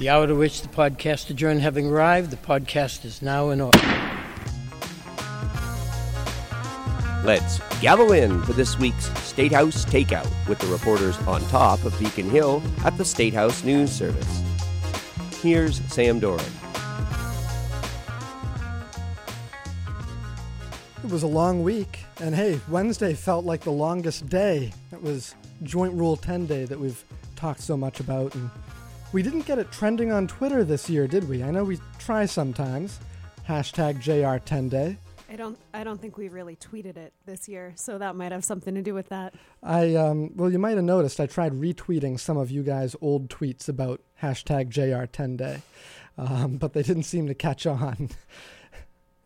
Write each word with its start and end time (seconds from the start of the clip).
The 0.00 0.08
hour 0.08 0.26
to 0.26 0.34
which 0.34 0.62
the 0.62 0.68
podcast 0.68 1.28
adjourned 1.28 1.60
having 1.60 1.86
arrived, 1.86 2.30
the 2.30 2.38
podcast 2.38 3.04
is 3.04 3.20
now 3.20 3.50
in 3.50 3.60
order. 3.60 3.78
Let's 7.22 7.60
gavel 7.82 8.12
in 8.12 8.42
for 8.44 8.54
this 8.54 8.78
week's 8.78 9.10
State 9.20 9.52
House 9.52 9.84
Takeout 9.84 10.26
with 10.48 10.58
the 10.58 10.68
reporters 10.68 11.18
on 11.26 11.42
top 11.48 11.84
of 11.84 11.98
Beacon 11.98 12.30
Hill 12.30 12.62
at 12.82 12.96
the 12.96 13.04
State 13.04 13.34
House 13.34 13.62
News 13.62 13.92
Service. 13.92 14.42
Here's 15.42 15.82
Sam 15.92 16.18
Doran. 16.18 16.46
It 21.04 21.10
was 21.10 21.24
a 21.24 21.26
long 21.26 21.62
week, 21.62 22.06
and 22.20 22.34
hey, 22.34 22.58
Wednesday 22.70 23.12
felt 23.12 23.44
like 23.44 23.60
the 23.60 23.70
longest 23.70 24.30
day. 24.30 24.72
It 24.92 25.02
was 25.02 25.34
Joint 25.62 25.92
Rule 25.92 26.16
10 26.16 26.46
Day 26.46 26.64
that 26.64 26.80
we've 26.80 27.04
talked 27.36 27.60
so 27.60 27.76
much 27.76 28.00
about, 28.00 28.34
and 28.34 28.48
we 29.12 29.22
didn't 29.22 29.46
get 29.46 29.58
it 29.58 29.70
trending 29.72 30.12
on 30.12 30.26
Twitter 30.26 30.64
this 30.64 30.88
year, 30.88 31.06
did 31.06 31.28
we? 31.28 31.42
I 31.42 31.50
know 31.50 31.64
we 31.64 31.78
try 31.98 32.26
sometimes. 32.26 33.00
Hashtag 33.48 34.02
JR10 34.02 34.70
Day. 34.70 34.96
I 35.28 35.36
don't. 35.36 35.58
I 35.72 35.84
don't 35.84 36.00
think 36.00 36.16
we 36.16 36.28
really 36.28 36.56
tweeted 36.56 36.96
it 36.96 37.12
this 37.24 37.48
year, 37.48 37.72
so 37.76 37.98
that 37.98 38.16
might 38.16 38.32
have 38.32 38.44
something 38.44 38.74
to 38.74 38.82
do 38.82 38.94
with 38.94 39.08
that. 39.10 39.34
I 39.62 39.94
um, 39.94 40.36
well, 40.36 40.50
you 40.50 40.58
might 40.58 40.76
have 40.76 40.84
noticed 40.84 41.20
I 41.20 41.26
tried 41.26 41.52
retweeting 41.52 42.18
some 42.18 42.36
of 42.36 42.50
you 42.50 42.64
guys' 42.64 42.96
old 43.00 43.28
tweets 43.28 43.68
about 43.68 44.00
hashtag 44.20 44.70
JR10 44.70 45.36
Day, 45.36 45.62
um, 46.18 46.56
but 46.56 46.72
they 46.72 46.82
didn't 46.82 47.04
seem 47.04 47.28
to 47.28 47.34
catch 47.34 47.66
on. 47.66 48.10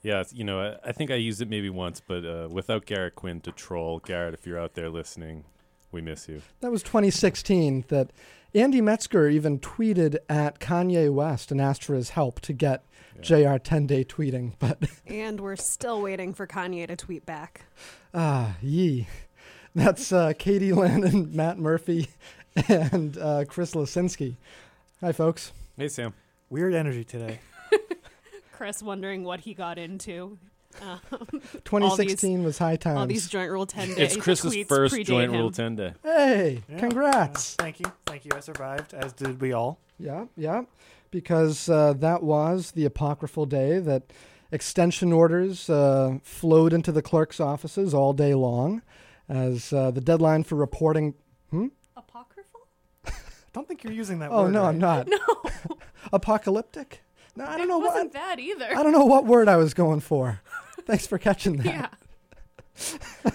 Yeah, 0.02 0.22
you 0.34 0.44
know, 0.44 0.60
I, 0.60 0.90
I, 0.90 0.92
think 0.92 1.10
I 1.10 1.14
used 1.14 1.40
it 1.40 1.48
maybe 1.48 1.70
once, 1.70 1.98
but 1.98 2.26
uh, 2.26 2.46
without 2.50 2.84
Garrett 2.84 3.14
Quinn 3.14 3.40
to 3.40 3.50
troll. 3.52 4.00
Garrett, 4.00 4.34
if 4.34 4.46
you're 4.46 4.60
out 4.60 4.74
there 4.74 4.90
listening, 4.90 5.44
we 5.92 6.02
miss 6.02 6.28
you. 6.28 6.42
That 6.60 6.70
was 6.70 6.82
2016 6.82 7.86
that 7.88 8.10
Andy 8.54 8.80
Metzger 8.80 9.28
even 9.28 9.58
tweeted 9.58 10.18
at 10.28 10.60
Kanye 10.60 11.12
West 11.12 11.50
and 11.50 11.60
asked 11.60 11.82
for 11.82 11.94
his 11.94 12.10
help 12.10 12.40
to 12.42 12.52
get 12.52 12.84
yeah. 13.16 13.54
JR 13.54 13.58
10 13.58 13.86
day 13.86 14.04
tweeting. 14.04 14.52
But 14.58 14.84
And 15.06 15.40
we're 15.40 15.56
still 15.56 16.00
waiting 16.00 16.32
for 16.34 16.46
Kanye 16.46 16.86
to 16.86 16.94
tweet 16.96 17.26
back. 17.26 17.62
Ah, 18.12 18.56
yee. 18.62 19.08
That's 19.74 20.12
uh, 20.12 20.34
Katie 20.38 20.70
Lannan 20.70 21.04
and 21.04 21.32
Matt 21.34 21.58
Murphy 21.58 22.08
and 22.68 23.18
uh, 23.18 23.44
Chris 23.48 23.74
Lisinski. 23.74 24.36
Hi, 25.00 25.10
folks. 25.10 25.52
Hey, 25.76 25.88
Sam. 25.88 26.14
Weird 26.48 26.74
energy 26.74 27.02
today. 27.02 27.40
Chris 28.52 28.82
wondering 28.82 29.24
what 29.24 29.40
he 29.40 29.52
got 29.54 29.78
into. 29.78 30.38
Um, 30.82 31.00
2016 31.64 32.36
these, 32.36 32.44
was 32.44 32.58
high 32.58 32.76
times. 32.76 32.98
All 32.98 33.06
these 33.06 33.28
joint 33.28 33.50
rule 33.50 33.66
10 33.66 33.88
days. 33.88 33.98
It's 33.98 34.16
Chris's 34.16 34.66
first 34.66 34.94
joint 35.02 35.32
him. 35.32 35.40
rule 35.40 35.50
10 35.50 35.76
day. 35.76 35.92
Hey, 36.02 36.62
yeah, 36.68 36.78
congrats. 36.78 37.54
thank 37.54 37.80
you. 37.80 37.86
Thank 38.06 38.24
you. 38.24 38.32
I 38.34 38.40
survived, 38.40 38.94
as 38.94 39.12
did 39.12 39.40
we 39.40 39.52
all. 39.52 39.78
Yeah, 39.98 40.26
yeah. 40.36 40.62
Because 41.10 41.68
uh, 41.68 41.92
that 41.94 42.22
was 42.22 42.72
the 42.72 42.84
apocryphal 42.84 43.46
day 43.46 43.78
that 43.78 44.12
extension 44.50 45.12
orders 45.12 45.70
uh, 45.70 46.18
flowed 46.22 46.72
into 46.72 46.92
the 46.92 47.02
clerk's 47.02 47.40
offices 47.40 47.94
all 47.94 48.12
day 48.12 48.34
long 48.34 48.82
as 49.28 49.72
uh, 49.72 49.90
the 49.90 50.00
deadline 50.00 50.44
for 50.44 50.56
reporting. 50.56 51.14
Hmm? 51.50 51.68
Apocryphal? 51.96 52.66
I 53.06 53.12
don't 53.52 53.66
think 53.66 53.84
you're 53.84 53.92
using 53.92 54.18
that 54.20 54.30
oh, 54.30 54.42
word. 54.42 54.48
Oh, 54.48 54.50
no, 54.50 54.62
right? 54.62 54.68
I'm 54.68 54.78
not. 54.78 55.08
No. 55.08 55.76
Apocalyptic? 56.12 57.02
No, 57.36 57.44
I 57.44 57.52
don't 57.56 57.62
it 57.62 57.68
know 57.68 57.78
wasn't 57.78 58.04
what. 58.06 58.12
that 58.12 58.38
either. 58.38 58.68
I 58.70 58.82
don't 58.82 58.92
know 58.92 59.04
what 59.04 59.26
word 59.26 59.48
I 59.48 59.56
was 59.56 59.74
going 59.74 60.00
for. 60.00 60.40
Thanks 60.86 61.06
for 61.06 61.18
catching 61.18 61.56
that. 61.58 61.92
Yeah. 63.24 63.30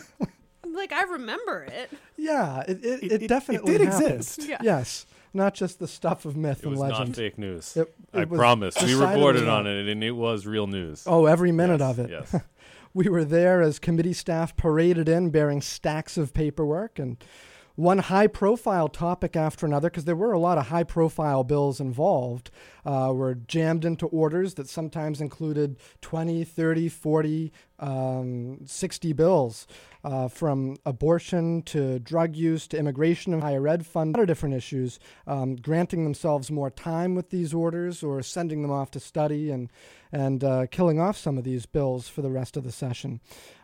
like 0.65 0.91
I 0.91 1.03
remember 1.03 1.63
it. 1.63 1.91
Yeah, 2.17 2.61
it 2.67 2.83
it, 2.83 3.03
it, 3.03 3.21
it 3.23 3.27
definitely 3.27 3.75
it 3.75 3.77
did 3.79 3.87
happened. 3.87 4.11
exist. 4.15 4.43
Yeah. 4.47 4.57
Yes, 4.61 5.05
not 5.33 5.53
just 5.53 5.79
the 5.79 5.87
stuff 5.87 6.25
of 6.25 6.35
myth 6.35 6.59
It 6.59 6.63
and 6.65 6.71
was 6.71 6.79
legend. 6.81 7.09
not 7.09 7.15
fake 7.15 7.37
news. 7.37 7.75
It- 7.77 7.93
I 8.13 8.21
it 8.21 8.29
was 8.29 8.37
promise. 8.39 8.75
We 8.75 8.87
decidedly 8.87 9.15
reported 9.15 9.47
on 9.47 9.67
it, 9.67 9.87
and 9.87 10.03
it 10.03 10.11
was 10.11 10.47
real 10.47 10.65
news. 10.67 11.03
Oh, 11.05 11.25
every 11.27 11.51
minute 11.51 11.79
Yes, 11.79 11.89
of 11.97 11.99
it. 12.05 12.09
Yes. 12.11 12.35
We 12.91 13.07
were 13.07 13.23
there 13.23 13.61
as 13.61 13.77
committee 13.77 14.13
staff 14.13 14.57
paraded 14.57 15.07
in 15.07 15.29
bearing 15.29 15.61
stacks 15.61 16.17
of 16.17 16.33
paperwork 16.33 16.97
and 16.97 17.23
one 17.79 17.99
high 17.99 18.27
profile 18.27 18.89
topic 18.89 19.37
after 19.37 19.65
another, 19.65 19.89
because 19.89 20.03
there 20.03 20.15
were 20.15 20.33
a 20.33 20.39
lot 20.39 20.57
of 20.57 20.67
high 20.67 20.83
profile 20.83 21.45
bills 21.45 21.79
involved, 21.79 22.51
uh, 22.85 23.11
were 23.15 23.35
jammed 23.35 23.85
into 23.85 24.05
orders 24.07 24.55
that 24.55 24.67
sometimes 24.67 25.21
included 25.21 25.77
20, 26.01 26.43
30, 26.43 26.89
40, 26.89 27.53
um, 27.79 28.59
60 28.65 29.13
bills. 29.13 29.67
Uh, 30.01 30.29
from 30.29 30.77
abortion 30.85 31.61
to 31.61 31.99
drug 31.99 32.33
use 32.33 32.69
to 32.69 32.77
immigration 32.77 33.33
and 33.33 33.43
higher 33.43 33.67
ed 33.67 33.85
fund, 33.85 34.15
a 34.15 34.17
lot 34.17 34.21
of 34.21 34.27
different 34.27 34.55
issues, 34.55 34.97
um, 35.27 35.57
granting 35.57 36.05
themselves 36.05 36.49
more 36.49 36.69
time 36.69 37.15
with 37.15 37.31
these 37.31 37.53
orders 37.53 38.01
or 38.01 38.23
sending 38.23 38.61
them 38.61 38.71
off 38.71 38.89
to 38.89 38.97
study 38.97 39.51
and, 39.51 39.69
and 40.13 40.41
uh, 40.41 40.67
killing 40.67 41.01
off 41.01 41.17
some 41.17 41.37
of 41.37 41.43
these 41.43 41.65
bills 41.65 42.07
for 42.07 42.21
the 42.21 42.31
rest 42.31 42.55
of 42.55 42.63
the 42.63 42.71
session. 42.71 43.19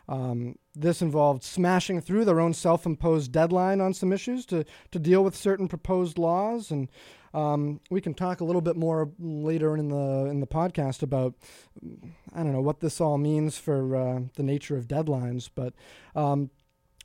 Um, 0.08 0.56
this 0.74 1.02
involved 1.02 1.42
smashing 1.42 2.00
through 2.00 2.26
their 2.26 2.40
own 2.40 2.52
self 2.52 2.86
imposed 2.86 3.32
deadline 3.32 3.80
on 3.80 3.94
some 3.94 4.12
issues 4.12 4.46
to, 4.46 4.64
to 4.90 4.98
deal 4.98 5.24
with 5.24 5.34
certain 5.34 5.68
proposed 5.68 6.18
laws. 6.18 6.70
And 6.70 6.88
um, 7.36 7.80
we 7.90 8.00
can 8.00 8.14
talk 8.14 8.40
a 8.40 8.44
little 8.44 8.62
bit 8.62 8.76
more 8.76 9.10
later 9.18 9.76
in 9.76 9.88
the, 9.88 10.26
in 10.30 10.40
the 10.40 10.46
podcast 10.46 11.02
about, 11.02 11.34
I 12.34 12.42
don't 12.42 12.52
know, 12.52 12.62
what 12.62 12.80
this 12.80 13.00
all 13.00 13.18
means 13.18 13.58
for 13.58 13.94
uh, 13.94 14.20
the 14.36 14.42
nature 14.42 14.76
of 14.76 14.88
deadlines. 14.88 15.50
But 15.54 15.74
um, 16.14 16.50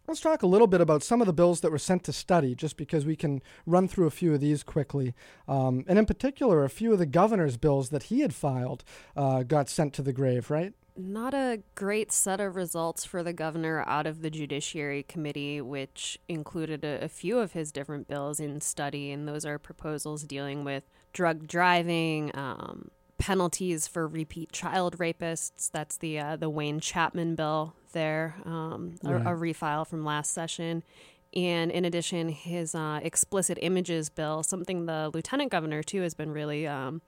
Let's 0.07 0.19
talk 0.19 0.41
a 0.41 0.47
little 0.47 0.67
bit 0.67 0.81
about 0.81 1.03
some 1.03 1.21
of 1.21 1.27
the 1.27 1.33
bills 1.33 1.61
that 1.61 1.71
were 1.71 1.77
sent 1.77 2.03
to 2.03 2.11
study, 2.11 2.55
just 2.55 2.75
because 2.75 3.05
we 3.05 3.15
can 3.15 3.41
run 3.65 3.87
through 3.87 4.07
a 4.07 4.11
few 4.11 4.33
of 4.33 4.41
these 4.41 4.63
quickly. 4.63 5.13
Um, 5.47 5.85
and 5.87 5.99
in 5.99 6.05
particular, 6.05 6.65
a 6.65 6.69
few 6.69 6.91
of 6.91 6.99
the 6.99 7.05
governor's 7.05 7.55
bills 7.55 7.89
that 7.91 8.03
he 8.03 8.19
had 8.21 8.33
filed 8.33 8.83
uh, 9.15 9.43
got 9.43 9.69
sent 9.69 9.93
to 9.93 10.01
the 10.01 10.11
grave, 10.11 10.49
right? 10.49 10.73
Not 10.97 11.33
a 11.33 11.61
great 11.73 12.11
set 12.11 12.39
of 12.41 12.55
results 12.55 13.05
for 13.05 13.23
the 13.23 13.33
governor 13.33 13.83
out 13.87 14.05
of 14.05 14.21
the 14.21 14.29
Judiciary 14.29 15.03
Committee, 15.03 15.61
which 15.61 16.19
included 16.27 16.83
a, 16.83 17.05
a 17.05 17.07
few 17.07 17.39
of 17.39 17.53
his 17.53 17.71
different 17.71 18.07
bills 18.07 18.39
in 18.39 18.59
study, 18.61 19.11
and 19.11 19.27
those 19.27 19.45
are 19.45 19.57
proposals 19.57 20.23
dealing 20.23 20.63
with 20.65 20.83
drug 21.13 21.47
driving, 21.47 22.31
um, 22.33 22.89
penalties 23.17 23.87
for 23.87 24.07
repeat 24.07 24.51
child 24.51 24.97
rapists. 24.97 25.71
That's 25.71 25.97
the 25.97 26.19
uh, 26.19 26.35
the 26.35 26.49
Wayne 26.49 26.79
Chapman 26.79 27.35
bill 27.35 27.73
there, 27.93 28.35
um, 28.45 28.95
Right. 29.03 29.25
a, 29.25 29.33
a 29.33 29.37
refile 29.37 29.87
from 29.87 30.03
last 30.03 30.33
session. 30.33 30.83
And 31.33 31.71
in 31.71 31.85
addition, 31.85 32.27
his 32.29 32.75
uh, 32.75 32.99
explicit 33.01 33.57
images 33.61 34.09
bill, 34.09 34.43
something 34.43 34.85
the 34.85 35.09
lieutenant 35.13 35.51
governor 35.51 35.81
too 35.83 36.01
has 36.01 36.13
been 36.13 36.31
really 36.31 36.67
um, 36.67 37.01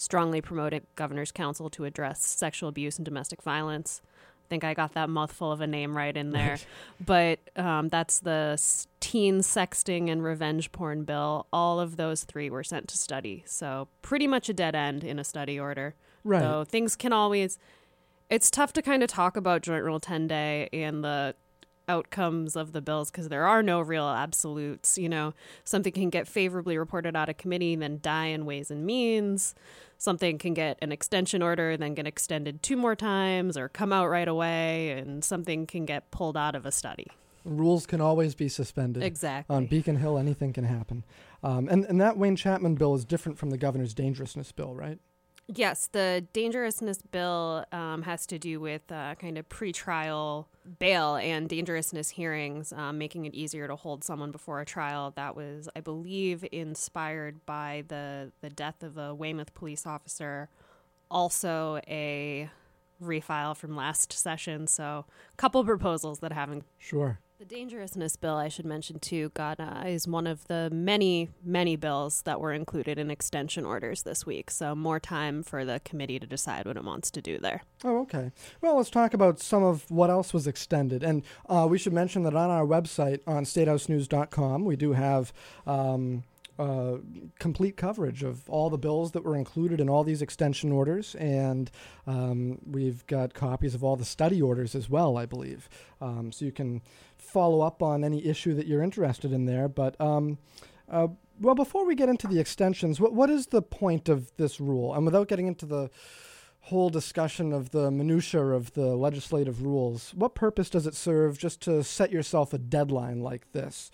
strongly 0.00 0.40
promoting 0.40 0.80
governor's 0.96 1.30
council 1.30 1.68
to 1.68 1.84
address 1.84 2.24
sexual 2.24 2.70
abuse 2.70 2.96
and 2.96 3.04
domestic 3.04 3.42
violence. 3.42 4.00
I 4.06 4.48
think 4.48 4.64
I 4.64 4.72
got 4.72 4.94
that 4.94 5.10
mouthful 5.10 5.52
of 5.52 5.60
a 5.60 5.66
name 5.66 5.94
right 5.94 6.16
in 6.16 6.30
there. 6.30 6.58
But 7.04 7.38
um, 7.54 7.90
that's 7.90 8.20
the 8.20 8.58
teen 9.00 9.40
sexting 9.40 10.10
and 10.10 10.22
revenge 10.24 10.72
porn 10.72 11.04
bill. 11.04 11.46
All 11.52 11.78
of 11.80 11.96
those 11.98 12.24
three 12.24 12.48
were 12.48 12.64
sent 12.64 12.88
to 12.88 12.96
study. 12.96 13.42
So 13.46 13.88
pretty 14.00 14.26
much 14.26 14.48
a 14.48 14.54
dead 14.54 14.74
end 14.74 15.04
in 15.04 15.18
a 15.18 15.24
study 15.24 15.60
order. 15.60 15.94
Right. 16.24 16.40
So 16.40 16.64
things 16.64 16.96
can 16.96 17.12
always. 17.12 17.58
It's 18.30 18.50
tough 18.50 18.72
to 18.74 18.82
kind 18.82 19.02
of 19.02 19.10
talk 19.10 19.36
about 19.36 19.60
Joint 19.60 19.84
Rule 19.84 20.00
10 20.00 20.28
Day 20.28 20.70
and 20.72 21.04
the 21.04 21.34
outcomes 21.90 22.56
of 22.56 22.72
the 22.72 22.80
bills 22.80 23.10
because 23.10 23.28
there 23.28 23.46
are 23.46 23.62
no 23.62 23.80
real 23.80 24.08
absolutes. 24.08 24.96
You 24.96 25.08
know, 25.08 25.34
something 25.64 25.92
can 25.92 26.10
get 26.10 26.28
favorably 26.28 26.78
reported 26.78 27.16
out 27.16 27.28
of 27.28 27.36
committee, 27.36 27.74
and 27.74 27.82
then 27.82 27.98
die 28.00 28.26
in 28.26 28.46
ways 28.46 28.70
and 28.70 28.86
means. 28.86 29.54
Something 29.98 30.38
can 30.38 30.54
get 30.54 30.78
an 30.80 30.92
extension 30.92 31.42
order, 31.42 31.76
then 31.76 31.94
get 31.94 32.06
extended 32.06 32.62
two 32.62 32.76
more 32.76 32.96
times, 32.96 33.58
or 33.58 33.68
come 33.68 33.92
out 33.92 34.08
right 34.08 34.28
away, 34.28 34.92
and 34.92 35.24
something 35.24 35.66
can 35.66 35.84
get 35.84 36.10
pulled 36.10 36.36
out 36.36 36.54
of 36.54 36.64
a 36.64 36.72
study. 36.72 37.08
Rules 37.44 37.86
can 37.86 38.00
always 38.00 38.34
be 38.34 38.48
suspended. 38.48 39.02
Exactly. 39.02 39.54
On 39.54 39.66
Beacon 39.66 39.96
Hill, 39.96 40.18
anything 40.18 40.52
can 40.52 40.64
happen. 40.64 41.04
Um, 41.42 41.68
and, 41.68 41.84
and 41.86 42.00
that 42.00 42.16
Wayne 42.16 42.36
Chapman 42.36 42.74
bill 42.76 42.94
is 42.94 43.04
different 43.04 43.38
from 43.38 43.50
the 43.50 43.58
governor's 43.58 43.94
dangerousness 43.94 44.52
bill, 44.52 44.74
right? 44.74 44.98
Yes, 45.52 45.88
the 45.90 46.24
dangerousness 46.32 47.02
bill 47.02 47.64
um, 47.72 48.02
has 48.02 48.24
to 48.26 48.38
do 48.38 48.60
with 48.60 48.82
uh, 48.92 49.16
kind 49.16 49.36
of 49.36 49.48
pretrial 49.48 50.46
bail 50.78 51.16
and 51.16 51.48
dangerousness 51.48 52.10
hearings, 52.10 52.72
um, 52.72 52.98
making 52.98 53.24
it 53.24 53.34
easier 53.34 53.66
to 53.66 53.74
hold 53.74 54.04
someone 54.04 54.30
before 54.30 54.60
a 54.60 54.64
trial. 54.64 55.12
That 55.16 55.34
was, 55.34 55.68
I 55.74 55.80
believe, 55.80 56.44
inspired 56.52 57.44
by 57.46 57.82
the 57.88 58.30
the 58.42 58.50
death 58.50 58.84
of 58.84 58.96
a 58.96 59.12
Weymouth 59.12 59.52
police 59.54 59.86
officer. 59.86 60.48
Also, 61.10 61.80
a 61.88 62.48
refile 63.02 63.56
from 63.56 63.74
last 63.74 64.12
session. 64.12 64.68
So, 64.68 65.04
a 65.32 65.36
couple 65.36 65.64
proposals 65.64 66.20
that 66.20 66.32
haven't 66.32 66.62
Sure. 66.78 67.18
The 67.40 67.46
dangerousness 67.46 68.16
bill, 68.16 68.34
I 68.34 68.48
should 68.48 68.66
mention 68.66 68.98
too, 68.98 69.32
uh, 69.34 69.84
is 69.86 70.06
one 70.06 70.26
of 70.26 70.46
the 70.48 70.68
many, 70.70 71.30
many 71.42 71.74
bills 71.74 72.20
that 72.22 72.38
were 72.38 72.52
included 72.52 72.98
in 72.98 73.10
extension 73.10 73.64
orders 73.64 74.02
this 74.02 74.26
week. 74.26 74.50
So 74.50 74.74
more 74.74 75.00
time 75.00 75.42
for 75.42 75.64
the 75.64 75.80
committee 75.82 76.18
to 76.18 76.26
decide 76.26 76.66
what 76.66 76.76
it 76.76 76.84
wants 76.84 77.10
to 77.12 77.22
do 77.22 77.38
there. 77.38 77.62
Oh, 77.82 78.02
okay. 78.02 78.30
Well, 78.60 78.76
let's 78.76 78.90
talk 78.90 79.14
about 79.14 79.40
some 79.40 79.62
of 79.62 79.90
what 79.90 80.10
else 80.10 80.34
was 80.34 80.46
extended. 80.46 81.02
And 81.02 81.22
uh, 81.48 81.66
we 81.68 81.78
should 81.78 81.94
mention 81.94 82.24
that 82.24 82.34
on 82.36 82.50
our 82.50 82.66
website, 82.66 83.20
on 83.26 83.44
statehousenews.com, 83.44 84.66
we 84.66 84.76
do 84.76 84.92
have 84.92 85.32
um, 85.66 86.24
uh, 86.60 86.98
complete 87.38 87.78
coverage 87.78 88.22
of 88.22 88.48
all 88.50 88.68
the 88.68 88.76
bills 88.76 89.12
that 89.12 89.24
were 89.24 89.34
included 89.34 89.80
in 89.80 89.88
all 89.88 90.04
these 90.04 90.20
extension 90.20 90.70
orders, 90.72 91.14
and 91.14 91.70
um, 92.06 92.58
we've 92.66 93.06
got 93.06 93.32
copies 93.32 93.74
of 93.74 93.82
all 93.82 93.96
the 93.96 94.04
study 94.04 94.42
orders 94.42 94.74
as 94.74 94.90
well, 94.90 95.16
I 95.16 95.24
believe. 95.24 95.70
Um, 96.02 96.32
so 96.32 96.44
you 96.44 96.52
can 96.52 96.82
follow 97.16 97.62
up 97.62 97.82
on 97.82 98.04
any 98.04 98.26
issue 98.26 98.54
that 98.54 98.66
you're 98.66 98.82
interested 98.82 99.32
in 99.32 99.46
there. 99.46 99.68
But 99.68 99.98
um, 99.98 100.36
uh, 100.90 101.08
well, 101.40 101.54
before 101.54 101.86
we 101.86 101.94
get 101.94 102.10
into 102.10 102.26
the 102.26 102.40
extensions, 102.40 103.00
what 103.00 103.14
what 103.14 103.30
is 103.30 103.46
the 103.46 103.62
point 103.62 104.10
of 104.10 104.30
this 104.36 104.60
rule? 104.60 104.94
And 104.94 105.06
without 105.06 105.28
getting 105.28 105.46
into 105.46 105.64
the 105.64 105.90
whole 106.64 106.90
discussion 106.90 107.54
of 107.54 107.70
the 107.70 107.90
minutia 107.90 108.42
of 108.42 108.74
the 108.74 108.94
legislative 108.94 109.62
rules, 109.62 110.12
what 110.14 110.34
purpose 110.34 110.68
does 110.68 110.86
it 110.86 110.94
serve 110.94 111.38
just 111.38 111.62
to 111.62 111.82
set 111.82 112.12
yourself 112.12 112.52
a 112.52 112.58
deadline 112.58 113.20
like 113.20 113.50
this? 113.52 113.90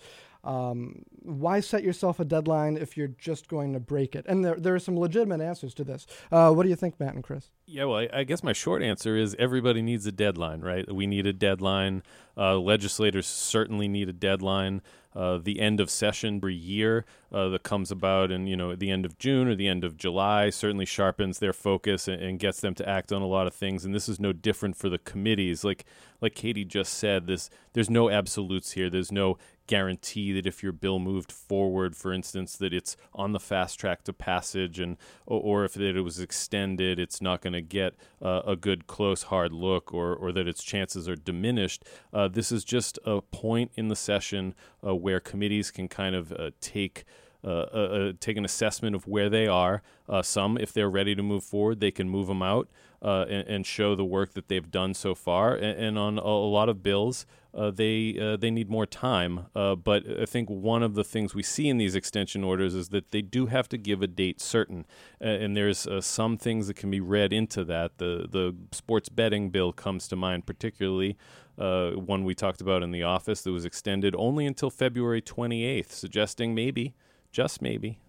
Um, 0.47 1.03
why 1.23 1.59
set 1.59 1.83
yourself 1.83 2.19
a 2.21 2.25
deadline 2.25 2.77
if 2.77 2.95
you're 2.95 3.09
just 3.09 3.49
going 3.49 3.73
to 3.73 3.79
break 3.79 4.15
it? 4.15 4.25
And 4.27 4.45
there, 4.45 4.55
there 4.55 4.73
are 4.73 4.79
some 4.79 4.97
legitimate 4.97 5.41
answers 5.41 5.73
to 5.75 5.83
this. 5.83 6.07
Uh, 6.31 6.51
what 6.53 6.63
do 6.63 6.69
you 6.69 6.75
think, 6.75 6.99
Matt 6.99 7.15
and 7.15 7.23
Chris? 7.23 7.49
Yeah, 7.69 7.83
well, 7.83 7.97
I, 7.97 8.09
I, 8.13 8.23
guess 8.23 8.43
my 8.43 8.53
short 8.53 8.81
answer 8.81 9.17
is 9.17 9.35
everybody 9.37 9.81
needs 9.81 10.07
a 10.07 10.11
deadline, 10.13 10.61
right? 10.61 10.89
We 10.89 11.05
need 11.05 11.27
a 11.27 11.33
deadline. 11.33 12.01
Uh, 12.37 12.57
legislators 12.57 13.27
certainly 13.27 13.89
need 13.89 14.07
a 14.07 14.13
deadline. 14.13 14.81
Uh, 15.13 15.39
the 15.43 15.59
end 15.59 15.81
of 15.81 15.89
session 15.89 16.39
per 16.39 16.47
year 16.47 17.03
uh, 17.31 17.49
that 17.49 17.63
comes 17.63 17.91
about, 17.91 18.31
and 18.31 18.47
you 18.47 18.55
know, 18.55 18.71
at 18.71 18.79
the 18.79 18.91
end 18.91 19.03
of 19.03 19.17
June 19.17 19.47
or 19.47 19.55
the 19.55 19.67
end 19.67 19.83
of 19.83 19.97
July, 19.97 20.49
certainly 20.49 20.85
sharpens 20.85 21.39
their 21.39 21.51
focus 21.51 22.07
and, 22.07 22.21
and, 22.21 22.39
gets 22.39 22.61
them 22.61 22.75
to 22.75 22.87
act 22.87 23.11
on 23.11 23.21
a 23.23 23.27
lot 23.27 23.47
of 23.47 23.53
things. 23.53 23.83
And 23.83 23.95
this 23.95 24.07
is 24.07 24.19
no 24.19 24.31
different 24.31 24.77
for 24.77 24.89
the 24.89 24.99
committees. 24.99 25.63
Like 25.63 25.85
like 26.21 26.35
Katie 26.35 26.65
just 26.65 26.93
said, 26.93 27.25
this 27.25 27.49
there's 27.73 27.89
no 27.89 28.09
absolutes 28.09 28.73
here. 28.73 28.91
There's 28.91 29.11
no 29.11 29.39
guarantee 29.67 30.33
that 30.33 30.45
if 30.45 30.63
your 30.63 30.71
bill 30.71 30.99
moved 30.99 31.31
forward, 31.31 31.95
for 31.95 32.13
instance, 32.13 32.55
that 32.57 32.73
it's 32.73 32.95
on 33.13 33.33
the 33.33 33.39
fast 33.39 33.79
track 33.79 34.03
to 34.03 34.13
passage, 34.13 34.79
and 34.79 34.97
or, 35.25 35.41
or 35.41 35.65
if 35.65 35.77
it 35.77 35.99
was 36.01 36.19
extended, 36.19 36.99
it's 36.99 37.21
not 37.21 37.41
going 37.41 37.53
to 37.53 37.56
get 37.61 37.95
uh, 38.21 38.41
a 38.45 38.55
good 38.55 38.87
close 38.87 39.23
hard 39.23 39.51
look, 39.51 39.93
or 39.93 40.15
or 40.15 40.31
that 40.31 40.47
its 40.47 40.63
chances 40.63 41.07
are 41.07 41.15
diminished. 41.15 41.83
Uh, 42.13 42.27
this 42.27 42.51
is 42.51 42.63
just 42.63 42.99
a 43.05 43.21
point 43.21 43.71
in 43.75 43.87
the 43.87 43.95
session 43.95 44.53
uh, 44.85 44.95
where 44.95 45.19
committees 45.19 45.71
can 45.71 45.87
kind 45.87 46.15
of 46.15 46.31
uh, 46.31 46.51
take. 46.61 47.05
Uh, 47.43 47.49
uh, 47.49 48.13
take 48.19 48.35
an 48.35 48.43
assessment 48.43 48.95
of 48.95 49.07
where 49.07 49.29
they 49.29 49.47
are. 49.47 49.81
Some, 50.23 50.57
if 50.57 50.73
they're 50.73 50.89
ready 50.89 51.15
to 51.15 51.21
move 51.21 51.43
forward, 51.43 51.79
they 51.79 51.91
can 51.91 52.09
move 52.09 52.27
them 52.27 52.41
out 52.41 52.67
uh, 53.01 53.25
and, 53.29 53.47
and, 53.47 53.65
show 53.65 53.95
the 53.95 54.05
work 54.05 54.33
that 54.33 54.47
they've 54.47 54.71
done 54.71 54.93
so 54.93 55.13
far. 55.13 55.53
And, 55.53 55.79
and 55.79 55.99
on 55.99 56.17
a, 56.17 56.21
a, 56.21 56.49
lot 56.49 56.67
of 56.67 56.81
bills, 56.81 57.25
uh, 57.53 57.69
they 57.69 58.17
uh, 58.19 58.37
they 58.37 58.49
need 58.49 58.69
more 58.69 58.85
time. 58.85 59.45
Uh, 59.55 59.75
but 59.75 60.03
I 60.19 60.25
think 60.25 60.49
one 60.49 60.81
of 60.81 60.95
the 60.95 61.03
things 61.03 61.35
we 61.35 61.43
see 61.43 61.69
in 61.69 61.77
these 61.77 61.95
extension 61.95 62.43
orders 62.43 62.73
is 62.73 62.89
that 62.89 63.11
they 63.11 63.21
do 63.21 63.45
have 63.47 63.69
to 63.69 63.77
give 63.77 64.01
a 64.01 64.07
date 64.07 64.41
certain, 64.41 64.85
and 65.21 65.55
there's 65.55 65.85
uh, 65.85 66.01
some 66.01 66.37
things 66.37 66.67
that 66.67 66.75
can 66.75 66.89
be 66.89 66.99
read 66.99 67.31
into 67.31 67.63
that. 67.65 67.97
The 67.99 68.27
the 68.29 68.55
sports 68.71 69.09
betting 69.09 69.51
bill 69.51 69.73
comes 69.73 70.07
to 70.07 70.15
mind, 70.15 70.47
particularly 70.47 71.17
uh, 71.57 71.91
one 71.91 72.23
we 72.23 72.35
talked 72.35 72.61
about 72.61 72.83
in 72.83 72.91
the 72.91 73.03
office 73.03 73.41
that 73.41 73.51
was 73.51 73.65
extended 73.65 74.15
only 74.17 74.45
until 74.45 74.69
February 74.69 75.21
28th, 75.21 75.91
suggesting 75.91 76.53
maybe, 76.53 76.95
just 77.31 77.61
maybe, 77.61 77.99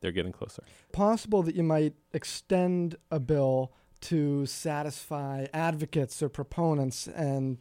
they're 0.00 0.12
getting 0.12 0.32
closer. 0.32 0.62
Possible 0.92 1.42
that 1.42 1.54
you 1.54 1.62
might 1.62 1.94
extend 2.12 2.96
a 3.10 3.20
bill 3.20 3.72
to 4.00 4.46
satisfy 4.46 5.46
advocates 5.52 6.22
or 6.22 6.28
proponents 6.28 7.06
and 7.08 7.58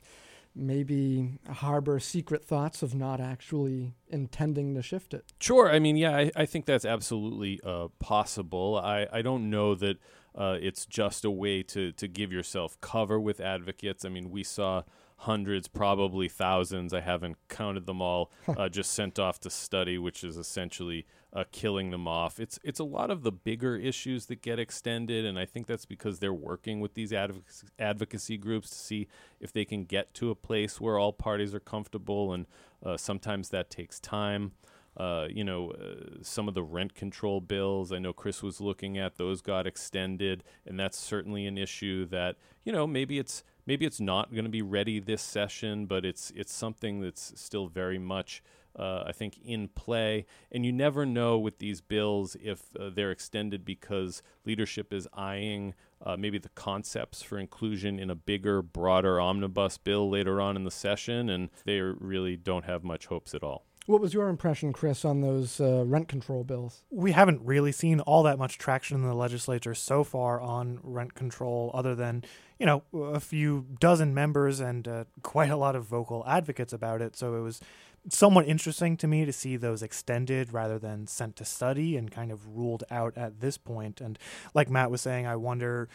maybe 0.55 1.37
harbor 1.49 1.99
secret 1.99 2.43
thoughts 2.43 2.81
of 2.81 2.95
not 2.95 3.21
actually 3.21 3.93
intending 4.09 4.73
to 4.73 4.81
shift 4.81 5.13
it. 5.13 5.23
Sure. 5.39 5.69
I 5.69 5.79
mean, 5.79 5.97
yeah, 5.97 6.15
I, 6.15 6.31
I 6.35 6.45
think 6.45 6.65
that's 6.65 6.85
absolutely 6.85 7.59
uh, 7.63 7.89
possible. 7.99 8.79
I, 8.83 9.07
I 9.11 9.21
don't 9.21 9.49
know 9.49 9.75
that 9.75 9.97
uh, 10.35 10.57
it's 10.59 10.85
just 10.85 11.25
a 11.25 11.31
way 11.31 11.63
to, 11.63 11.91
to 11.93 12.07
give 12.07 12.31
yourself 12.31 12.79
cover 12.81 13.19
with 13.19 13.39
advocates. 13.39 14.03
I 14.03 14.09
mean, 14.09 14.29
we 14.31 14.43
saw 14.43 14.83
hundreds, 15.17 15.67
probably 15.67 16.27
thousands. 16.27 16.93
I 16.93 17.01
haven't 17.01 17.37
counted 17.49 17.85
them 17.85 18.01
all. 18.01 18.31
uh, 18.47 18.69
just 18.69 18.91
sent 18.91 19.19
off 19.19 19.39
to 19.41 19.49
study, 19.49 19.97
which 19.97 20.23
is 20.23 20.37
essentially 20.37 21.05
uh, 21.33 21.43
killing 21.51 21.91
them 21.91 22.07
off. 22.07 22.39
It's 22.39 22.59
it's 22.63 22.79
a 22.79 22.83
lot 22.83 23.11
of 23.11 23.23
the 23.23 23.31
bigger 23.31 23.75
issues 23.75 24.27
that 24.27 24.41
get 24.41 24.59
extended, 24.59 25.25
and 25.25 25.37
I 25.37 25.45
think 25.45 25.67
that's 25.67 25.85
because 25.85 26.19
they're 26.19 26.33
working 26.33 26.79
with 26.79 26.93
these 26.93 27.11
advocacy, 27.11 27.67
advocacy 27.77 28.37
groups 28.37 28.69
to 28.69 28.75
see 28.75 29.07
if 29.39 29.51
they 29.51 29.65
can 29.65 29.83
get 29.83 30.13
to 30.15 30.29
a 30.31 30.35
place 30.35 30.79
where 30.79 30.97
all 30.97 31.13
parties 31.13 31.53
are 31.53 31.59
comfortable, 31.59 32.33
and 32.33 32.45
uh, 32.85 32.97
sometimes 32.97 33.49
that 33.49 33.69
takes 33.69 33.99
time. 33.99 34.53
Uh, 34.95 35.27
you 35.29 35.43
know, 35.43 35.71
uh, 35.71 36.17
some 36.23 36.47
of 36.47 36.55
the 36.55 36.63
rent 36.63 36.95
control 36.95 37.39
bills. 37.39 37.91
I 37.91 37.99
know 37.99 38.13
Chris 38.13 38.41
was 38.41 38.59
looking 38.59 38.97
at; 38.97 39.17
those 39.17 39.41
got 39.41 39.67
extended, 39.67 40.43
and 40.65 40.79
that's 40.79 40.97
certainly 40.97 41.45
an 41.45 41.57
issue 41.57 42.07
that 42.07 42.37
you 42.63 42.71
know 42.71 42.87
maybe 42.87 43.19
it's 43.19 43.43
maybe 43.67 43.85
it's 43.85 43.99
not 43.99 44.31
going 44.31 44.45
to 44.45 44.49
be 44.49 44.63
ready 44.63 44.99
this 44.99 45.21
session, 45.21 45.85
but 45.85 46.03
it's 46.03 46.31
it's 46.35 46.53
something 46.53 47.01
that's 47.01 47.33
still 47.39 47.67
very 47.67 47.99
much. 47.99 48.41
Uh, 48.77 49.03
I 49.07 49.11
think 49.11 49.39
in 49.43 49.69
play, 49.69 50.25
and 50.51 50.65
you 50.65 50.71
never 50.71 51.05
know 51.05 51.37
with 51.37 51.59
these 51.59 51.81
bills 51.81 52.35
if 52.41 52.75
uh, 52.79 52.89
they're 52.93 53.11
extended 53.11 53.65
because 53.65 54.21
leadership 54.45 54.93
is 54.93 55.07
eyeing 55.13 55.73
uh, 56.05 56.15
maybe 56.17 56.37
the 56.37 56.49
concepts 56.49 57.23
for 57.23 57.39
inclusion 57.39 57.99
in 57.99 58.09
a 58.09 58.15
bigger, 58.15 58.61
broader 58.61 59.19
omnibus 59.19 59.77
bill 59.77 60.09
later 60.09 60.39
on 60.39 60.55
in 60.55 60.63
the 60.63 60.71
session, 60.71 61.29
and 61.29 61.49
they 61.65 61.79
really 61.81 62.37
don't 62.37 62.65
have 62.65 62.83
much 62.83 63.07
hopes 63.07 63.33
at 63.33 63.43
all. 63.43 63.66
What 63.87 64.01
was 64.01 64.13
your 64.13 64.27
impression, 64.27 64.73
Chris, 64.73 65.05
on 65.05 65.21
those 65.21 65.61
uh, 65.61 65.85
rent 65.85 66.09
control 66.09 66.43
bills? 66.43 66.83
We 66.89 67.13
haven't 67.13 67.41
really 67.45 67.71
seen 67.71 68.01
all 68.01 68.21
that 68.23 68.37
much 68.37 68.57
traction 68.57 68.97
in 68.97 69.03
the 69.03 69.13
legislature 69.13 69.73
so 69.73 70.03
far 70.03 70.41
on 70.41 70.79
rent 70.83 71.13
control, 71.15 71.71
other 71.73 71.95
than, 71.95 72.25
you 72.59 72.65
know, 72.65 72.83
a 72.93 73.21
few 73.21 73.65
dozen 73.79 74.13
members 74.13 74.59
and 74.59 74.85
uh, 74.89 75.05
quite 75.23 75.49
a 75.49 75.55
lot 75.55 75.77
of 75.77 75.85
vocal 75.85 76.25
advocates 76.27 76.73
about 76.73 77.01
it. 77.01 77.15
So 77.15 77.35
it 77.35 77.39
was 77.39 77.61
somewhat 78.09 78.45
interesting 78.45 78.97
to 78.97 79.07
me 79.07 79.23
to 79.23 79.31
see 79.31 79.55
those 79.55 79.81
extended 79.81 80.51
rather 80.51 80.77
than 80.77 81.07
sent 81.07 81.37
to 81.37 81.45
study 81.45 81.95
and 81.95 82.11
kind 82.11 82.29
of 82.29 82.45
ruled 82.57 82.83
out 82.91 83.17
at 83.17 83.39
this 83.39 83.57
point. 83.57 84.01
And 84.01 84.19
like 84.53 84.69
Matt 84.69 84.91
was 84.91 84.99
saying, 84.99 85.25
I 85.25 85.37
wonder 85.37 85.87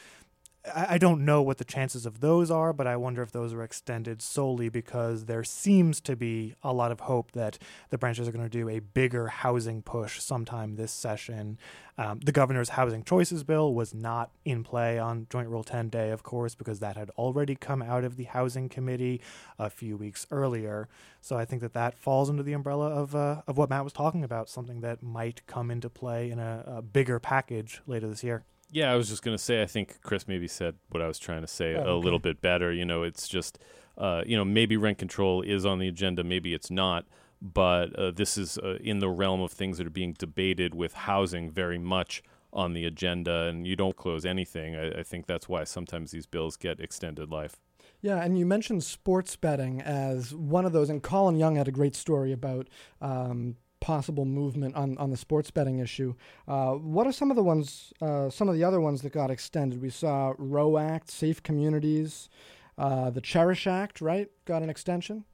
I 0.72 0.96
don't 0.96 1.24
know 1.24 1.42
what 1.42 1.58
the 1.58 1.64
chances 1.64 2.06
of 2.06 2.20
those 2.20 2.48
are, 2.48 2.72
but 2.72 2.86
I 2.86 2.94
wonder 2.94 3.20
if 3.20 3.32
those 3.32 3.52
are 3.52 3.64
extended 3.64 4.22
solely 4.22 4.68
because 4.68 5.24
there 5.24 5.42
seems 5.42 6.00
to 6.02 6.14
be 6.14 6.54
a 6.62 6.72
lot 6.72 6.92
of 6.92 7.00
hope 7.00 7.32
that 7.32 7.58
the 7.90 7.98
branches 7.98 8.28
are 8.28 8.32
going 8.32 8.44
to 8.44 8.48
do 8.48 8.68
a 8.68 8.78
bigger 8.78 9.26
housing 9.26 9.82
push 9.82 10.20
sometime 10.20 10.76
this 10.76 10.92
session. 10.92 11.58
Um, 11.98 12.20
the 12.20 12.30
governor's 12.30 12.70
housing 12.70 13.02
choices 13.02 13.42
bill 13.42 13.74
was 13.74 13.92
not 13.92 14.30
in 14.44 14.62
play 14.62 15.00
on 15.00 15.26
Joint 15.30 15.48
Rule 15.48 15.64
10 15.64 15.88
day, 15.88 16.10
of 16.10 16.22
course, 16.22 16.54
because 16.54 16.78
that 16.78 16.96
had 16.96 17.10
already 17.10 17.56
come 17.56 17.82
out 17.82 18.04
of 18.04 18.16
the 18.16 18.24
housing 18.24 18.68
committee 18.68 19.20
a 19.58 19.68
few 19.68 19.96
weeks 19.96 20.28
earlier. 20.30 20.88
So 21.20 21.36
I 21.36 21.44
think 21.44 21.60
that 21.62 21.74
that 21.74 21.98
falls 21.98 22.30
under 22.30 22.44
the 22.44 22.52
umbrella 22.52 22.88
of 22.88 23.16
uh, 23.16 23.42
of 23.48 23.58
what 23.58 23.68
Matt 23.68 23.82
was 23.82 23.92
talking 23.92 24.22
about, 24.22 24.48
something 24.48 24.80
that 24.82 25.02
might 25.02 25.44
come 25.48 25.72
into 25.72 25.90
play 25.90 26.30
in 26.30 26.38
a, 26.38 26.62
a 26.66 26.82
bigger 26.82 27.18
package 27.18 27.80
later 27.88 28.06
this 28.06 28.22
year. 28.22 28.44
Yeah, 28.72 28.90
I 28.90 28.96
was 28.96 29.10
just 29.10 29.22
going 29.22 29.36
to 29.36 29.42
say, 29.42 29.62
I 29.62 29.66
think 29.66 30.00
Chris 30.00 30.26
maybe 30.26 30.48
said 30.48 30.76
what 30.88 31.02
I 31.02 31.06
was 31.06 31.18
trying 31.18 31.42
to 31.42 31.46
say 31.46 31.74
oh, 31.74 31.94
a 31.94 31.98
little 31.98 32.18
bit 32.18 32.40
better. 32.40 32.72
You 32.72 32.86
know, 32.86 33.02
it's 33.02 33.28
just, 33.28 33.58
uh, 33.98 34.22
you 34.26 34.34
know, 34.34 34.46
maybe 34.46 34.78
rent 34.78 34.96
control 34.96 35.42
is 35.42 35.66
on 35.66 35.78
the 35.78 35.88
agenda, 35.88 36.24
maybe 36.24 36.54
it's 36.54 36.70
not. 36.70 37.04
But 37.42 37.94
uh, 37.98 38.12
this 38.12 38.38
is 38.38 38.56
uh, 38.56 38.78
in 38.80 39.00
the 39.00 39.10
realm 39.10 39.42
of 39.42 39.52
things 39.52 39.76
that 39.76 39.86
are 39.86 39.90
being 39.90 40.14
debated 40.14 40.74
with 40.74 40.94
housing 40.94 41.50
very 41.50 41.78
much 41.78 42.22
on 42.52 42.72
the 42.72 42.84
agenda, 42.84 43.44
and 43.44 43.66
you 43.66 43.76
don't 43.76 43.96
close 43.96 44.24
anything. 44.24 44.76
I, 44.76 45.00
I 45.00 45.02
think 45.02 45.26
that's 45.26 45.48
why 45.48 45.64
sometimes 45.64 46.10
these 46.10 46.26
bills 46.26 46.56
get 46.56 46.80
extended 46.80 47.30
life. 47.30 47.60
Yeah, 48.00 48.22
and 48.22 48.38
you 48.38 48.46
mentioned 48.46 48.84
sports 48.84 49.36
betting 49.36 49.80
as 49.80 50.34
one 50.34 50.64
of 50.64 50.72
those, 50.72 50.90
and 50.90 51.02
Colin 51.02 51.36
Young 51.36 51.56
had 51.56 51.68
a 51.68 51.72
great 51.72 51.94
story 51.94 52.32
about 52.32 52.68
um, 53.00 53.56
possible 53.82 54.24
movement 54.24 54.76
on, 54.76 54.96
on 54.96 55.10
the 55.10 55.16
sports 55.16 55.50
betting 55.50 55.80
issue. 55.80 56.14
Uh, 56.46 56.72
what 56.72 57.06
are 57.06 57.12
some 57.12 57.30
of 57.30 57.36
the 57.36 57.42
ones, 57.42 57.92
uh, 58.00 58.30
some 58.30 58.48
of 58.48 58.54
the 58.54 58.64
other 58.64 58.80
ones 58.80 59.02
that 59.02 59.12
got 59.12 59.30
extended? 59.30 59.82
We 59.82 59.90
saw 59.90 60.34
ROE 60.38 60.78
Act, 60.78 61.10
Safe 61.10 61.42
Communities, 61.42 62.30
uh, 62.78 63.10
the 63.10 63.20
Cherish 63.20 63.66
Act, 63.66 64.00
right? 64.00 64.30
Got 64.46 64.62
an 64.62 64.70
extension. 64.70 65.24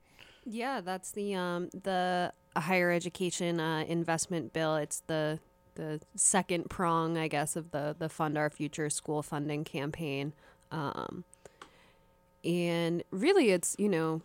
Yeah, 0.44 0.80
that's 0.80 1.10
the 1.10 1.34
um, 1.34 1.68
the 1.74 2.32
higher 2.56 2.90
education 2.90 3.60
uh, 3.60 3.84
investment 3.86 4.54
bill. 4.54 4.76
It's 4.76 5.00
the 5.06 5.38
the 5.74 6.00
second 6.16 6.70
prong, 6.70 7.18
I 7.18 7.28
guess, 7.28 7.54
of 7.54 7.70
the 7.70 7.94
the 7.98 8.08
Fund 8.08 8.38
Our 8.38 8.48
Future 8.48 8.88
school 8.88 9.22
funding 9.22 9.62
campaign. 9.64 10.32
Um, 10.72 11.24
and 12.42 13.04
really, 13.10 13.50
it's 13.50 13.76
you 13.78 13.90
know 13.90 14.22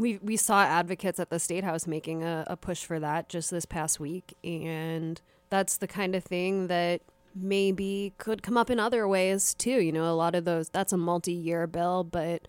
we 0.00 0.18
we 0.22 0.36
saw 0.36 0.62
advocates 0.62 1.20
at 1.20 1.30
the 1.30 1.38
state 1.38 1.62
house 1.62 1.86
making 1.86 2.24
a, 2.24 2.44
a 2.46 2.56
push 2.56 2.84
for 2.84 2.98
that 2.98 3.28
just 3.28 3.50
this 3.50 3.66
past 3.66 4.00
week, 4.00 4.34
and 4.42 5.20
that's 5.50 5.76
the 5.76 5.86
kind 5.86 6.14
of 6.14 6.24
thing 6.24 6.68
that 6.68 7.02
maybe 7.34 8.12
could 8.18 8.42
come 8.42 8.56
up 8.56 8.70
in 8.70 8.80
other 8.80 9.06
ways 9.06 9.54
too. 9.54 9.80
You 9.80 9.92
know, 9.92 10.10
a 10.10 10.16
lot 10.16 10.34
of 10.34 10.44
those 10.44 10.70
that's 10.70 10.92
a 10.92 10.96
multi-year 10.96 11.66
bill, 11.66 12.02
but 12.02 12.48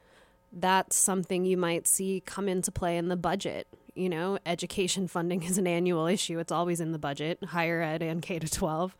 that's 0.52 0.96
something 0.96 1.46
you 1.46 1.58
might 1.58 1.88
see 1.88 2.24
come 2.26 2.48
into 2.48 2.72
play 2.72 2.98
in 2.98 3.10
the 3.10 3.18
budget. 3.18 3.68
You 3.94 4.10
know, 4.10 4.40
education 4.46 5.08
funding 5.08 5.44
is 5.52 5.58
an 5.58 5.68
annual 5.68 6.08
issue. 6.08 6.40
It's 6.40 6.52
always 6.52 6.80
in 6.80 6.94
the 6.94 7.00
budget, 7.00 7.44
higher 7.44 7.82
ed 7.82 8.02
and 8.02 8.22
K 8.22 8.40
to 8.40 8.50
12. 8.50 8.96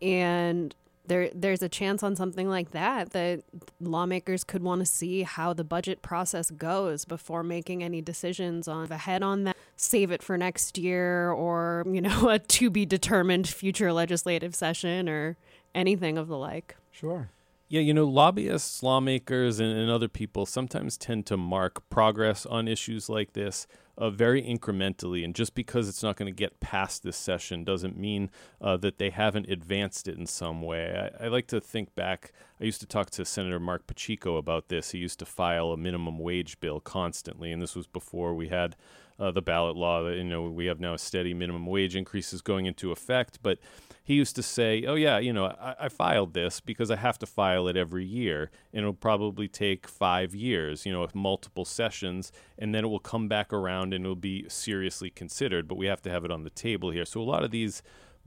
And 0.00 0.74
there 1.08 1.30
there's 1.34 1.62
a 1.62 1.68
chance 1.68 2.02
on 2.02 2.14
something 2.14 2.48
like 2.48 2.70
that 2.70 3.10
that 3.10 3.42
lawmakers 3.80 4.44
could 4.44 4.62
want 4.62 4.80
to 4.80 4.86
see 4.86 5.22
how 5.22 5.52
the 5.52 5.64
budget 5.64 6.02
process 6.02 6.50
goes 6.50 7.04
before 7.04 7.42
making 7.42 7.82
any 7.82 8.00
decisions 8.00 8.68
on 8.68 8.90
ahead 8.92 9.22
on 9.22 9.44
that 9.44 9.56
save 9.76 10.10
it 10.10 10.22
for 10.22 10.38
next 10.38 10.78
year 10.78 11.30
or 11.30 11.84
you 11.86 12.00
know 12.00 12.28
a 12.28 12.38
to 12.38 12.70
be 12.70 12.86
determined 12.86 13.48
future 13.48 13.92
legislative 13.92 14.54
session 14.54 15.08
or 15.08 15.36
anything 15.74 16.16
of 16.16 16.28
the 16.28 16.36
like 16.36 16.76
Sure. 16.98 17.30
Yeah, 17.68 17.82
you 17.82 17.94
know, 17.94 18.06
lobbyists, 18.06 18.82
lawmakers, 18.82 19.60
and, 19.60 19.70
and 19.70 19.88
other 19.88 20.08
people 20.08 20.46
sometimes 20.46 20.96
tend 20.96 21.26
to 21.26 21.36
mark 21.36 21.88
progress 21.90 22.44
on 22.44 22.66
issues 22.66 23.08
like 23.08 23.34
this 23.34 23.68
uh, 23.98 24.10
very 24.10 24.42
incrementally. 24.42 25.24
And 25.24 25.34
just 25.34 25.54
because 25.54 25.88
it's 25.88 26.02
not 26.02 26.16
going 26.16 26.32
to 26.32 26.36
get 26.36 26.60
past 26.60 27.02
this 27.02 27.16
session 27.16 27.64
doesn't 27.64 27.98
mean 27.98 28.30
uh, 28.60 28.76
that 28.78 28.98
they 28.98 29.10
haven't 29.10 29.50
advanced 29.50 30.08
it 30.08 30.16
in 30.16 30.26
some 30.26 30.62
way. 30.62 31.10
I, 31.20 31.26
I 31.26 31.28
like 31.28 31.48
to 31.48 31.60
think 31.60 31.94
back. 31.94 32.32
I 32.60 32.64
used 32.64 32.80
to 32.80 32.86
talk 32.86 33.10
to 33.10 33.24
Senator 33.24 33.60
Marc 33.60 33.86
Pacheco 33.86 34.36
about 34.36 34.68
this. 34.68 34.92
He 34.92 34.98
used 34.98 35.18
to 35.18 35.26
file 35.26 35.72
a 35.72 35.76
minimum 35.76 36.18
wage 36.18 36.60
bill 36.60 36.80
constantly, 36.80 37.52
and 37.52 37.60
this 37.60 37.74
was 37.74 37.86
before 37.86 38.34
we 38.34 38.48
had 38.48 38.76
uh, 39.18 39.30
the 39.30 39.42
ballot 39.42 39.76
law. 39.76 40.02
That, 40.02 40.16
you 40.16 40.24
know, 40.24 40.42
we 40.42 40.66
have 40.66 40.80
now 40.80 40.94
a 40.94 40.98
steady 40.98 41.34
minimum 41.34 41.66
wage 41.66 41.96
increases 41.96 42.40
going 42.40 42.66
into 42.66 42.92
effect, 42.92 43.38
but 43.42 43.58
he 44.02 44.14
used 44.14 44.36
to 44.36 44.42
say, 44.42 44.84
"Oh 44.86 44.94
yeah, 44.94 45.18
you 45.18 45.32
know, 45.32 45.46
I, 45.46 45.74
I, 45.80 45.88
filed 45.88 46.32
this 46.34 46.60
because 46.60 46.90
I 46.90 46.96
have 46.96 47.18
to 47.18 47.26
file 47.26 47.68
it 47.68 47.76
every 47.76 48.04
year, 48.04 48.50
and 48.72 48.80
it'll 48.80 48.94
probably 48.94 49.48
take 49.48 49.86
five 49.86 50.34
years, 50.34 50.86
you 50.86 50.92
know, 50.92 51.00
with 51.00 51.14
multiple 51.14 51.64
sessions, 51.64 52.32
and 52.58 52.74
then 52.74 52.84
it 52.84 52.88
will 52.88 53.00
come 53.00 53.28
back 53.28 53.52
around 53.52 53.92
and 53.92 54.04
it'll 54.04 54.16
be 54.16 54.46
seriously 54.48 55.10
considered. 55.10 55.68
But 55.68 55.76
we 55.76 55.86
have 55.86 56.02
to 56.02 56.10
have 56.10 56.24
it 56.24 56.30
on 56.30 56.44
the 56.44 56.50
table 56.50 56.90
here. 56.90 57.04
So 57.04 57.20
a 57.20 57.22
lot 57.22 57.44
of 57.44 57.50
these." 57.50 57.82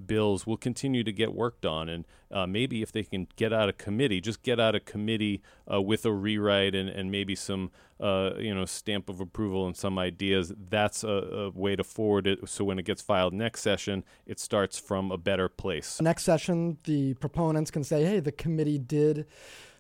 Bills 0.08 0.46
will 0.46 0.58
continue 0.58 1.04
to 1.04 1.12
get 1.12 1.34
worked 1.34 1.66
on. 1.66 1.90
And 1.90 2.06
uh, 2.32 2.48
maybe 2.48 2.82
if 2.82 2.92
they 2.92 3.04
can 3.04 3.28
get 3.36 3.54
out 3.54 3.70
of 3.70 3.78
committee, 3.78 4.22
just 4.22 4.44
get 4.44 4.60
out 4.60 4.76
of 4.76 4.86
committee 4.86 5.42
uh, 5.72 5.82
with 5.82 6.06
a 6.06 6.12
rewrite 6.12 6.76
and, 6.76 6.90
and 6.90 7.12
maybe 7.12 7.36
some 7.36 7.72
uh, 8.00 8.32
you 8.38 8.54
know 8.54 8.66
stamp 8.66 9.10
of 9.10 9.20
approval 9.20 9.68
and 9.68 9.78
some 9.78 10.00
ideas. 10.00 10.52
That's 10.70 11.04
a, 11.04 11.08
a, 11.08 11.50
way 11.52 11.76
to 11.76 11.84
forward 11.84 12.28
it. 12.28 12.40
So 12.50 12.66
when 12.66 12.80
it 12.80 12.86
gets 12.86 13.02
filed 13.02 13.34
next 13.34 13.62
session, 13.62 14.04
it 14.26 14.40
starts 14.40 14.80
from 14.80 15.12
a 15.12 15.18
better 15.18 15.48
place. 15.48 16.02
Next 16.02 16.24
session, 16.24 16.78
the 16.86 17.14
proponents 17.16 17.70
can 17.70 17.84
say, 17.84 18.04
"Hey, 18.04 18.20
the 18.20 18.32
committee 18.32 18.80
did." 18.80 19.28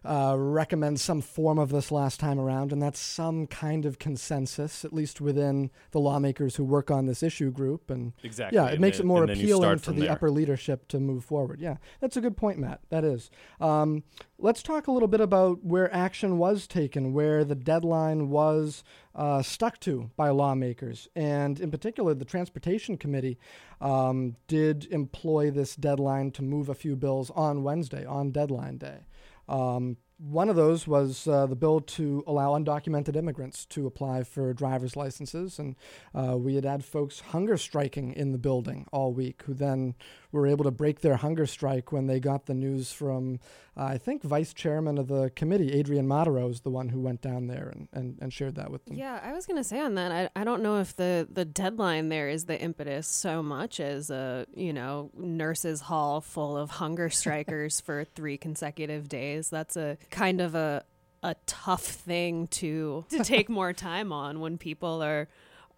Uh, 0.03 0.36
recommend 0.38 1.00
some 1.00 1.22
form 1.22 1.60
of 1.60 1.70
this 1.70 1.91
last 1.91 2.20
time 2.20 2.39
around, 2.39 2.72
and 2.72 2.81
that's 2.81 3.00
some 3.00 3.46
kind 3.46 3.86
of 3.86 4.00
consensus, 4.00 4.84
at 4.84 4.91
least 4.91 5.22
within 5.22 5.70
the 5.91 6.00
lawmakers 6.00 6.55
who 6.55 6.63
work 6.63 6.89
on 6.89 7.05
this 7.05 7.22
issue 7.22 7.51
group. 7.51 7.91
And 7.91 8.13
exactly, 8.24 8.58
yeah, 8.58 8.67
it 8.67 8.74
and 8.74 8.81
makes 8.81 8.98
then, 8.98 9.05
it 9.05 9.08
more 9.08 9.24
appealing 9.24 9.79
to 9.79 9.91
the 9.91 10.01
there. 10.01 10.12
upper 10.12 10.31
leadership 10.31 10.88
to 10.88 11.00
move 11.00 11.24
forward. 11.24 11.60
Yeah, 11.62 11.77
that's 12.00 12.17
a 12.17 12.22
good 12.22 12.36
point, 12.36 12.58
Matt. 12.58 12.81
That 12.89 13.03
is. 13.03 13.29
Um, 13.60 14.03
let's 14.39 14.63
talk 14.63 14.88
a 14.88 14.91
little 14.91 15.08
bit 15.08 15.22
about 15.22 15.63
where 15.63 15.93
action 15.93 16.39
was 16.39 16.65
taken, 16.65 17.13
where 17.13 17.46
the 17.46 17.55
deadline 17.55 18.29
was 18.29 18.84
uh, 19.13 19.43
stuck 19.43 19.79
to 19.81 20.10
by 20.15 20.29
lawmakers, 20.29 21.08
and 21.15 21.60
in 21.60 21.70
particular, 21.70 22.15
the 22.15 22.25
Transportation 22.25 22.98
Committee 22.98 23.38
um, 23.79 24.36
did 24.48 24.88
employ 24.91 25.51
this 25.51 25.75
deadline 25.75 26.31
to 26.31 26.41
move 26.41 26.70
a 26.70 26.75
few 26.75 26.96
bills 26.96 27.29
on 27.31 27.62
Wednesday, 27.62 28.03
on 28.03 28.31
deadline 28.31 28.77
day. 28.77 29.05
Um, 29.51 29.98
one 30.30 30.50
of 30.50 30.56
those 30.56 30.86
was 30.86 31.28
uh, 31.28 31.48
the 31.48 31.56
bill 31.56 31.82
to 31.82 32.24
allow 32.28 32.51
undocumented 32.51 33.16
immigrants 33.16 33.66
to 33.66 33.88
apply 33.88 34.24
for 34.24 34.54
driver's 34.54 34.96
licenses. 34.96 35.58
And 35.58 35.75
uh, 36.13 36.38
we 36.38 36.56
had 36.56 36.66
had 36.66 36.86
folks 36.86 37.20
hunger 37.20 37.58
striking 37.58 38.13
in 38.13 38.32
the 38.32 38.38
building 38.38 38.86
all 38.92 39.13
week 39.13 39.42
who 39.46 39.54
then 39.54 39.96
were 40.32 40.48
able 40.48 40.63
to 40.63 40.72
break 40.72 41.01
their 41.01 41.18
hunger 41.18 41.46
strike 41.46 41.92
when 41.92 42.08
they 42.08 42.20
got 42.20 42.46
the 42.46 42.54
news 42.54 42.92
from, 42.92 43.40
uh, 43.75 43.84
I 43.84 43.98
think, 43.98 44.24
vice 44.24 44.54
chairman 44.54 44.98
of 44.98 45.08
the 45.08 45.30
committee, 45.36 45.74
Adrian 45.74 46.08
Madaro, 46.08 46.50
is 46.50 46.62
the 46.62 46.70
one 46.70 46.90
who 46.90 47.01
went 47.01 47.22
down 47.22 47.48
there 47.48 47.70
and, 47.70 47.88
and, 47.92 48.18
and 48.22 48.32
shared 48.32 48.56
that 48.56 48.72
with 48.72 48.86
them. 48.86 48.96
Yeah, 48.96 49.20
I 49.22 49.34
was 49.34 49.46
going 49.46 49.58
to 49.58 49.63
say 49.63 49.80
on 49.80 49.96
that, 49.96 50.12
I, 50.12 50.30
I 50.40 50.44
don't 50.44 50.62
know 50.62 50.80
if 50.80 50.96
the, 50.96 51.28
the 51.30 51.46
deadline 51.46 52.10
there 52.10 52.30
is 52.30 52.46
the 52.46 52.60
impetus 52.60 53.08
so 53.08 53.44
much 53.44 53.80
as 53.80 54.10
a, 54.10 54.46
you 54.56 54.72
know, 54.72 55.12
nurses' 55.18 55.82
hall 55.82 56.22
full 56.22 56.56
of 56.56 56.70
hunger 56.70 57.10
strikers 57.10 57.82
for 57.86 58.06
three 58.06 58.38
consecutive 58.38 59.10
days. 59.10 59.50
That's 59.50 59.75
a 59.75 59.98
kind 60.12 60.41
of 60.41 60.53
a, 60.56 60.84
a 61.24 61.36
tough 61.46 61.86
thing 61.86 62.48
to 62.48 63.06
to 63.10 63.20
take 63.24 63.50
more 63.50 63.74
time 63.74 64.12
on 64.13 64.39
when 64.39 64.58
people 64.58 65.01
are 65.01 65.27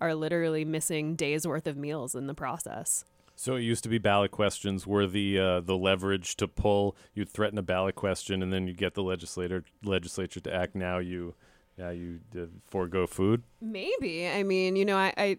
are 0.01 0.13
literally 0.13 0.65
missing 0.65 1.15
days 1.15 1.47
worth 1.47 1.67
of 1.67 1.77
meals 1.77 2.13
in 2.15 2.27
the 2.27 2.33
process. 2.33 3.05
So 3.35 3.55
it 3.55 3.61
used 3.61 3.83
to 3.83 3.89
be 3.89 3.97
ballot 3.97 4.31
questions 4.31 4.85
were 4.85 5.07
the 5.07 5.39
uh, 5.39 5.59
the 5.61 5.77
leverage 5.77 6.35
to 6.37 6.47
pull. 6.47 6.95
You'd 7.13 7.29
threaten 7.29 7.57
a 7.57 7.63
ballot 7.63 7.95
question, 7.95 8.43
and 8.43 8.53
then 8.53 8.67
you 8.67 8.73
get 8.73 8.93
the 8.93 9.03
legislator 9.03 9.63
legislature 9.83 10.39
to 10.41 10.53
act. 10.53 10.75
Now 10.75 10.99
you, 10.99 11.33
now 11.77 11.89
you 11.89 12.19
uh, 12.37 12.45
forego 12.67 13.07
food. 13.07 13.43
Maybe 13.59 14.27
I 14.27 14.43
mean 14.43 14.75
you 14.75 14.85
know 14.85 14.97
I, 14.97 15.13
I 15.17 15.37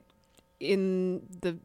in 0.61 1.23
the 1.41 1.57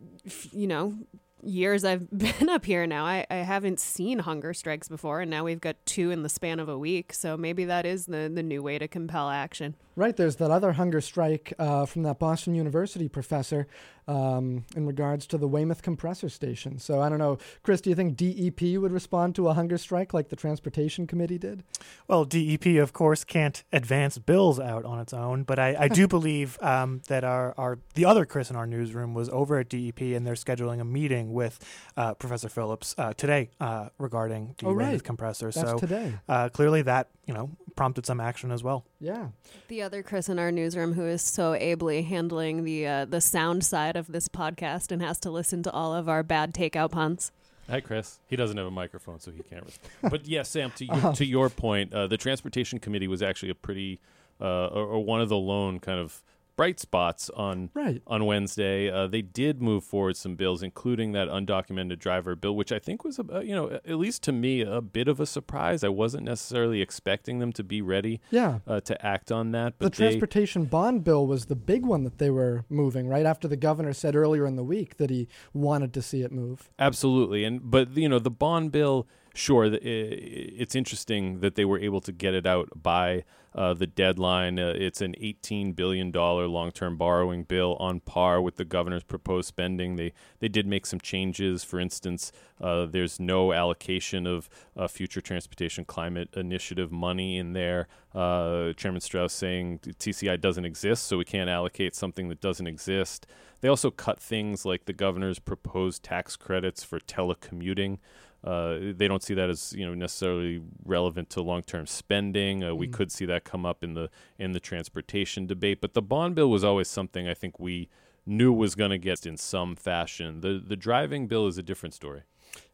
you 0.52 0.68
know 0.68 0.96
years 1.44 1.84
I've 1.84 2.10
been 2.18 2.50
up 2.50 2.66
here 2.66 2.86
now, 2.88 3.06
I, 3.06 3.26
I 3.30 3.38
haven't 3.38 3.80
seen 3.80 4.20
hunger 4.20 4.54
strikes 4.54 4.88
before, 4.88 5.22
and 5.22 5.32
now 5.32 5.44
we've 5.44 5.62
got 5.62 5.76
two 5.86 6.12
in 6.12 6.24
the 6.24 6.30
span 6.30 6.60
of 6.60 6.70
a 6.70 6.78
week. 6.78 7.14
So 7.14 7.38
maybe 7.38 7.66
that 7.66 7.86
is 7.86 8.06
the, 8.06 8.32
the 8.34 8.44
new 8.44 8.62
way 8.64 8.80
to 8.80 8.88
compel 8.88 9.30
action. 9.30 9.76
Right, 10.00 10.16
there's 10.16 10.38
that 10.38 10.50
other 10.50 10.72
hunger 10.72 11.02
strike 11.02 11.52
uh, 11.60 11.86
from 11.86 12.04
that 12.04 12.20
Boston 12.20 12.56
University 12.56 13.10
professor 13.10 13.68
um, 14.08 14.64
in 14.74 14.86
regards 14.88 15.28
to 15.28 15.38
the 15.38 15.46
Weymouth 15.46 15.82
compressor 15.82 16.30
station. 16.30 16.80
So 16.80 17.02
I 17.02 17.10
don't 17.10 17.20
know, 17.20 17.38
Chris, 17.64 17.82
do 17.82 17.90
you 17.90 17.98
think 17.98 18.16
DEP 18.16 18.80
would 18.80 18.94
respond 18.94 19.36
to 19.36 19.50
a 19.50 19.54
hunger 19.54 19.78
strike 19.78 20.14
like 20.14 20.30
the 20.30 20.38
Transportation 20.38 21.06
Committee 21.06 21.38
did? 21.38 21.66
Well, 22.08 22.24
DEP, 22.24 22.78
of 22.78 22.94
course, 22.94 23.26
can't 23.26 23.62
advance 23.74 24.18
bills 24.18 24.58
out 24.58 24.86
on 24.86 25.00
its 25.00 25.12
own, 25.12 25.44
but 25.44 25.60
I, 25.60 25.76
I 25.78 25.88
do 25.90 26.08
believe 26.18 26.58
um, 26.62 27.02
that 27.10 27.26
our, 27.26 27.54
our 27.58 27.80
the 27.96 28.06
other 28.06 28.26
Chris 28.26 28.50
in 28.50 28.56
our 28.56 28.66
newsroom 28.66 29.14
was 29.14 29.28
over 29.28 29.60
at 29.60 29.68
DEP 29.68 30.00
and 30.00 30.26
they're 30.26 30.36
scheduling 30.36 30.80
a 30.80 30.86
meeting 30.86 31.34
with 31.34 31.60
uh, 31.98 32.14
Professor 32.14 32.48
Phillips 32.48 32.96
uh, 32.98 33.14
today 33.16 33.50
uh, 33.60 33.90
regarding 33.98 34.56
the 34.60 34.68
oh, 34.68 34.72
right. 34.72 34.86
Weymouth 34.86 35.04
compressor. 35.04 35.52
That's 35.52 35.72
so 35.72 35.78
today. 35.78 36.14
Uh, 36.30 36.48
clearly 36.48 36.84
that 36.84 37.10
you 37.26 37.34
know 37.34 37.50
prompted 37.76 38.06
some 38.06 38.22
action 38.22 38.50
as 38.50 38.64
well. 38.64 38.86
Yeah. 39.00 39.30
The 39.70 39.82
other 39.82 40.04
Chris 40.04 40.28
in 40.28 40.40
our 40.40 40.52
newsroom 40.52 40.94
who 40.94 41.06
is 41.06 41.22
so 41.22 41.54
ably 41.54 42.02
handling 42.02 42.64
the 42.66 42.86
uh, 42.86 43.06
the 43.06 43.22
sound 43.22 43.64
side 43.64 43.96
of 43.96 44.08
this 44.12 44.28
podcast 44.28 44.92
and 44.92 45.02
has 45.02 45.20
to 45.22 45.32
listen 45.32 45.64
to 45.64 45.72
all 45.72 45.94
of 45.94 46.10
our 46.10 46.22
bad 46.22 46.54
takeout 46.54 46.92
puns. 46.92 47.32
Hi, 47.70 47.80
Chris. 47.82 48.20
He 48.28 48.36
doesn't 48.36 48.58
have 48.58 48.66
a 48.66 48.72
microphone, 48.72 49.20
so 49.20 49.32
he 49.32 49.44
can't 49.44 49.64
respond. 49.64 49.92
but 50.12 50.28
yeah, 50.28 50.42
Sam, 50.42 50.72
to 50.72 50.86
your, 50.86 51.14
to 51.14 51.26
your 51.26 51.50
point, 51.50 51.94
uh, 51.94 52.08
the 52.08 52.18
Transportation 52.18 52.80
Committee 52.80 53.08
was 53.08 53.22
actually 53.22 53.52
a 53.52 53.56
pretty, 53.56 54.00
uh, 54.42 54.68
or, 54.68 54.86
or 54.86 55.04
one 55.04 55.22
of 55.22 55.30
the 55.30 55.38
lone 55.38 55.80
kind 55.80 56.00
of 56.00 56.24
bright 56.60 56.78
spots 56.78 57.30
on 57.30 57.70
right. 57.74 58.02
on 58.06 58.26
Wednesday. 58.26 58.92
Uh, 58.92 59.08
they 59.08 59.22
did 59.22 59.62
move 59.62 59.82
forward 59.82 60.18
some 60.18 60.36
bills, 60.36 60.62
including 60.62 61.14
that 61.14 61.30
undocumented 61.30 62.00
driver 62.00 62.36
bill, 62.36 62.54
which 62.54 62.74
I 62.74 62.80
think 62.80 63.06
was, 63.06 63.18
a, 63.18 63.46
you 63.46 63.56
know, 63.56 63.80
at 63.86 63.96
least 63.96 64.24
to 64.24 64.34
me, 64.34 64.60
a 64.60 64.82
bit 64.82 65.08
of 65.08 65.22
a 65.22 65.26
surprise. 65.26 65.86
I 65.86 65.88
wasn't 65.88 66.26
necessarily 66.26 66.82
expecting 66.82 67.40
them 67.40 67.54
to 67.54 67.64
be 67.64 67.82
ready 67.82 68.20
yeah. 68.30 68.60
uh, 68.68 68.82
to 68.82 69.06
act 69.06 69.32
on 69.32 69.54
that. 69.54 69.80
the 69.80 69.90
they, 69.90 69.96
transportation 69.96 70.66
bond 70.66 71.06
bill 71.06 71.26
was 71.26 71.46
the 71.46 71.56
big 71.56 71.86
one 71.86 72.04
that 72.04 72.18
they 72.18 72.30
were 72.30 72.66
moving 72.68 73.08
right 73.08 73.26
after 73.26 73.48
the 73.48 73.56
governor 73.56 73.94
said 73.94 74.14
earlier 74.14 74.46
in 74.46 74.58
the 74.58 74.64
week 74.64 74.98
that 74.98 75.10
he 75.10 75.30
wanted 75.54 75.94
to 75.94 76.02
see 76.02 76.24
it 76.24 76.32
move. 76.34 76.70
Absolutely, 76.78 77.46
and 77.46 77.72
but 77.72 77.96
you 77.96 78.10
know 78.10 78.20
the 78.20 78.30
bond 78.30 78.74
bill. 78.74 79.08
Sure, 79.40 79.70
it's 79.72 80.76
interesting 80.76 81.40
that 81.40 81.56
they 81.56 81.64
were 81.64 81.80
able 81.80 82.02
to 82.02 82.12
get 82.12 82.34
it 82.34 82.46
out 82.46 82.68
by 82.76 83.24
uh, 83.56 83.74
the 83.74 83.88
deadline. 83.88 84.60
Uh, 84.60 84.74
it's 84.76 85.00
an 85.00 85.16
eighteen 85.18 85.72
billion 85.72 86.12
dollar 86.12 86.46
long 86.46 86.72
term 86.72 86.98
borrowing 86.98 87.44
bill 87.44 87.78
on 87.80 88.02
par 88.02 88.42
with 88.42 88.58
the 88.58 88.66
governor's 88.66 89.06
proposed 89.06 89.48
spending. 89.48 89.96
They 89.96 90.12
they 90.40 90.50
did 90.50 90.68
make 90.68 90.86
some 90.86 91.00
changes. 91.00 91.64
For 91.64 91.80
instance, 91.80 92.34
uh, 92.60 92.88
there's 92.88 93.18
no 93.18 93.54
allocation 93.54 94.28
of 94.28 94.50
uh, 94.76 94.90
future 94.90 95.22
transportation 95.22 95.86
climate 95.86 96.28
initiative 96.36 96.92
money 96.92 97.38
in 97.38 97.54
there. 97.54 97.88
Uh, 98.14 98.74
Chairman 98.74 99.00
Straus 99.00 99.32
saying 99.32 99.80
TCI 99.80 100.42
doesn't 100.42 100.66
exist, 100.66 101.06
so 101.06 101.18
we 101.18 101.24
can't 101.24 101.50
allocate 101.50 101.96
something 101.96 102.28
that 102.28 102.42
doesn't 102.42 102.68
exist. 102.68 103.26
They 103.62 103.70
also 103.70 103.90
cut 103.90 104.20
things 104.20 104.66
like 104.66 104.84
the 104.84 104.94
governor's 104.94 105.40
proposed 105.40 106.04
tax 106.04 106.36
credits 106.36 106.84
for 106.84 107.00
telecommuting. 107.00 108.00
Uh, 108.44 108.78
they 108.96 109.08
don't 109.08 109.22
see 109.24 109.34
that 109.34 109.50
as 109.50 109.74
you 109.74 109.86
know 109.86 109.94
necessarily 109.94 110.62
relevant 110.86 111.30
to 111.32 111.42
long-term 111.42 111.86
spending. 111.86 112.64
Uh, 112.64 112.74
we 112.74 112.88
Mm. 112.88 112.94
could 112.94 113.12
see 113.12 113.26
that 113.26 113.44
come 113.44 113.66
up 113.66 113.84
in 113.84 113.94
the 113.96 114.10
in 114.38 114.54
the 114.54 114.60
transportation 114.60 115.46
debate, 115.46 115.82
but 115.82 115.94
the 115.94 116.02
bond 116.02 116.36
bill 116.36 116.50
was 116.50 116.64
always 116.64 116.88
something 116.88 117.28
I 117.28 117.34
think 117.34 117.60
we 117.60 117.90
knew 118.26 118.54
was 118.54 118.76
going 118.76 118.92
to 118.92 118.98
get 118.98 119.26
in 119.26 119.36
some 119.38 119.76
fashion. 119.76 120.42
The 120.42 120.64
the 120.66 120.78
driving 120.78 121.28
bill 121.28 121.48
is 121.48 121.58
a 121.58 121.64
different 121.64 121.94
story. 121.94 122.22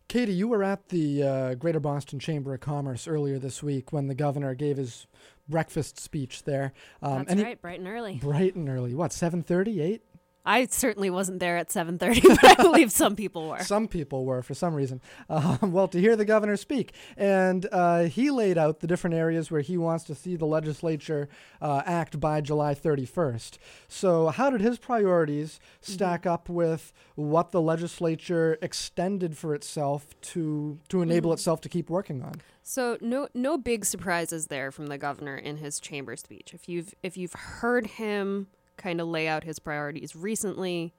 Katie, 0.07 0.33
you 0.33 0.47
were 0.47 0.63
at 0.63 0.89
the 0.89 1.23
uh, 1.23 1.53
Greater 1.55 1.79
Boston 1.79 2.19
Chamber 2.19 2.53
of 2.53 2.59
Commerce 2.59 3.07
earlier 3.07 3.39
this 3.39 3.63
week 3.63 3.91
when 3.91 4.05
the 4.05 4.13
governor 4.13 4.53
gave 4.53 4.77
his 4.77 5.07
breakfast 5.49 5.99
speech 5.99 6.43
there. 6.43 6.73
Um, 7.01 7.17
That's 7.19 7.31
and 7.31 7.39
he- 7.39 7.45
right, 7.45 7.59
bright 7.61 7.79
and 7.79 7.87
early. 7.87 8.15
bright 8.21 8.53
and 8.55 8.69
early. 8.69 8.93
What, 8.93 9.09
7.30, 9.11 9.79
8? 9.81 10.01
I 10.45 10.67
certainly 10.67 11.09
wasn't 11.09 11.39
there 11.39 11.57
at 11.57 11.69
7:30, 11.69 12.21
but 12.41 12.43
I 12.43 12.61
believe 12.61 12.91
some 12.91 13.15
people 13.15 13.49
were. 13.49 13.59
Some 13.59 13.87
people 13.87 14.25
were 14.25 14.41
for 14.41 14.53
some 14.53 14.75
reason. 14.75 15.01
Um, 15.29 15.71
well, 15.71 15.87
to 15.87 15.99
hear 15.99 16.15
the 16.15 16.25
governor 16.25 16.55
speak, 16.55 16.93
and 17.17 17.67
uh, 17.71 18.03
he 18.03 18.29
laid 18.29 18.57
out 18.57 18.79
the 18.79 18.87
different 18.87 19.15
areas 19.15 19.49
where 19.49 19.61
he 19.61 19.77
wants 19.77 20.03
to 20.05 20.15
see 20.15 20.35
the 20.35 20.45
legislature 20.45 21.27
uh, 21.61 21.81
act 21.85 22.19
by 22.19 22.41
July 22.41 22.75
31st. 22.75 23.57
So, 23.87 24.27
how 24.27 24.49
did 24.49 24.61
his 24.61 24.77
priorities 24.77 25.59
stack 25.81 26.25
up 26.25 26.49
with 26.49 26.93
what 27.15 27.51
the 27.51 27.61
legislature 27.61 28.57
extended 28.61 29.37
for 29.37 29.55
itself 29.55 30.19
to 30.21 30.79
to 30.89 31.01
enable 31.01 31.33
itself 31.33 31.61
to 31.61 31.69
keep 31.69 31.89
working 31.89 32.21
on? 32.21 32.35
So 32.67 32.97
no 32.99 33.27
no 33.35 33.59
big 33.59 33.85
surprises 33.85 34.47
there 34.47 34.71
from 34.71 34.87
the 34.87 34.97
governor 34.97 35.37
in 35.37 35.57
his 35.57 35.79
chamber 35.79 36.15
speech. 36.15 36.51
If 36.51 36.67
you've 36.67 36.95
if 37.03 37.15
you've 37.15 37.33
heard 37.33 37.85
him 37.85 38.47
kind 38.77 38.99
of 39.01 39.07
lay 39.07 39.27
out 39.27 39.43
his 39.43 39.59
priorities 39.59 40.15
recently, 40.15 40.93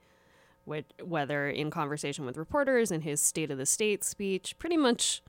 which, 0.65 0.87
whether 1.03 1.49
in 1.49 1.71
conversation 1.71 2.25
with 2.27 2.37
reporters 2.37 2.91
in 2.91 3.03
his 3.03 3.21
State 3.21 3.51
of 3.51 3.59
the 3.59 3.67
State 3.67 4.03
speech, 4.05 4.57
pretty 4.59 4.77
much 4.77 5.23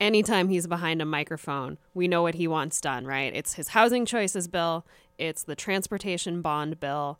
anytime 0.00 0.48
he's 0.48 0.66
behind 0.66 1.00
a 1.00 1.04
microphone, 1.04 1.78
we 1.94 2.08
know 2.08 2.22
what 2.22 2.34
he 2.34 2.46
wants 2.46 2.80
done, 2.80 3.06
right? 3.06 3.34
It's 3.34 3.54
his 3.54 3.68
housing 3.68 4.04
choices 4.04 4.48
bill, 4.48 4.84
it's 5.18 5.42
the 5.44 5.56
transportation 5.56 6.42
bond 6.42 6.78
bill, 6.80 7.18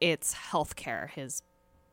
it's 0.00 0.34
healthcare, 0.50 1.10
his 1.10 1.42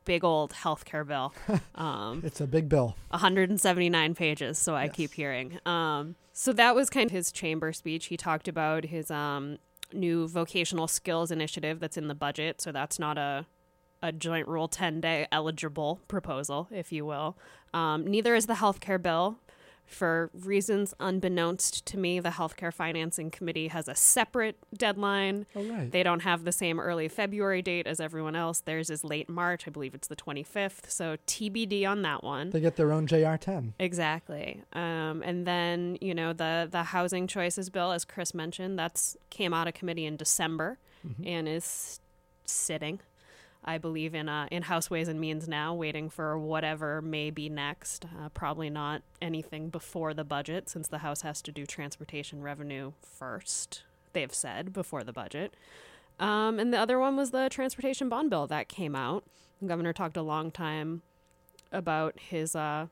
big 0.04 0.24
old 0.24 0.52
healthcare 0.52 1.06
bill. 1.06 1.32
Um, 1.74 2.22
It's 2.24 2.40
a 2.40 2.46
big 2.46 2.68
bill. 2.68 2.96
179 3.10 4.14
pages, 4.14 4.58
so 4.58 4.74
I 4.74 4.84
Yes. 4.84 4.94
keep 4.94 5.12
hearing. 5.14 5.58
Um, 5.64 6.16
so 6.32 6.52
that 6.54 6.74
was 6.74 6.90
kind 6.90 7.06
of 7.06 7.12
his 7.12 7.30
chamber 7.30 7.72
speech. 7.72 8.06
He 8.06 8.16
talked 8.16 8.48
about 8.48 8.84
his 8.86 9.10
um, 9.10 9.58
new 9.92 10.28
vocational 10.28 10.88
skills 10.88 11.30
initiative 11.30 11.80
that's 11.80 11.96
in 11.96 12.08
the 12.08 12.14
budget. 12.14 12.60
So 12.60 12.72
that's 12.72 12.98
not 12.98 13.18
a 13.18 13.46
a 14.02 14.12
joint 14.12 14.46
rule 14.46 14.68
10 14.68 15.00
day 15.00 15.26
eligible 15.32 16.00
proposal, 16.08 16.68
if 16.70 16.92
you 16.92 17.04
will. 17.04 17.36
Um, 17.74 18.06
neither 18.06 18.34
is 18.34 18.46
the 18.46 18.54
healthcare 18.54 19.00
bill. 19.00 19.38
For 19.88 20.30
reasons 20.34 20.94
unbeknownst 21.00 21.86
to 21.86 21.98
me, 21.98 22.20
the 22.20 22.28
Healthcare 22.28 22.72
Financing 22.72 23.30
Committee 23.30 23.68
has 23.68 23.88
a 23.88 23.94
separate 23.94 24.56
deadline. 24.76 25.46
All 25.56 25.64
right. 25.64 25.90
They 25.90 26.02
don't 26.02 26.20
have 26.20 26.44
the 26.44 26.52
same 26.52 26.78
early 26.78 27.08
February 27.08 27.62
date 27.62 27.86
as 27.86 27.98
everyone 27.98 28.36
else. 28.36 28.60
Theirs 28.60 28.90
is 28.90 29.02
late 29.02 29.28
March. 29.28 29.66
I 29.66 29.70
believe 29.70 29.94
it's 29.94 30.08
the 30.08 30.16
25th. 30.16 30.90
So 30.90 31.16
TBD 31.26 31.88
on 31.88 32.02
that 32.02 32.22
one. 32.22 32.50
They 32.50 32.60
get 32.60 32.76
their 32.76 32.92
own 32.92 33.06
JR10. 33.06 33.72
Exactly. 33.78 34.62
Um, 34.74 35.22
and 35.24 35.46
then, 35.46 35.96
you 36.00 36.14
know, 36.14 36.32
the 36.32 36.68
the 36.70 36.82
housing 36.82 37.26
choices 37.26 37.70
bill, 37.70 37.92
as 37.92 38.04
Chris 38.04 38.34
mentioned, 38.34 38.78
that's 38.78 39.16
came 39.30 39.54
out 39.54 39.68
of 39.68 39.74
committee 39.74 40.04
in 40.04 40.16
December 40.16 40.78
and 41.24 41.48
is 41.48 42.00
sitting, 42.44 43.00
I 43.68 43.76
believe, 43.76 44.14
in 44.14 44.30
uh, 44.30 44.48
in 44.50 44.62
House 44.62 44.88
Ways 44.88 45.08
and 45.08 45.20
Means 45.20 45.46
now, 45.46 45.74
waiting 45.74 46.08
for 46.08 46.38
whatever 46.38 47.02
may 47.02 47.28
be 47.28 47.50
next. 47.50 48.06
Uh, 48.06 48.30
probably 48.30 48.70
not 48.70 49.02
anything 49.20 49.68
before 49.68 50.14
the 50.14 50.24
budget, 50.24 50.70
since 50.70 50.88
the 50.88 50.98
House 50.98 51.20
has 51.20 51.42
to 51.42 51.52
do 51.52 51.66
transportation 51.66 52.42
revenue 52.42 52.92
first. 53.02 53.82
They've 54.14 54.32
said 54.32 54.72
before 54.72 55.04
the 55.04 55.12
budget. 55.12 55.54
Um, 56.18 56.58
and 56.58 56.72
the 56.72 56.78
other 56.78 56.98
one 56.98 57.14
was 57.14 57.30
the 57.30 57.50
transportation 57.50 58.08
bond 58.08 58.30
bill 58.30 58.46
that 58.46 58.68
came 58.68 58.96
out. 58.96 59.24
The 59.60 59.68
governor 59.68 59.92
talked 59.92 60.16
a 60.16 60.22
long 60.22 60.50
time 60.50 61.02
about 61.70 62.18
his 62.18 62.56
uh, 62.56 62.86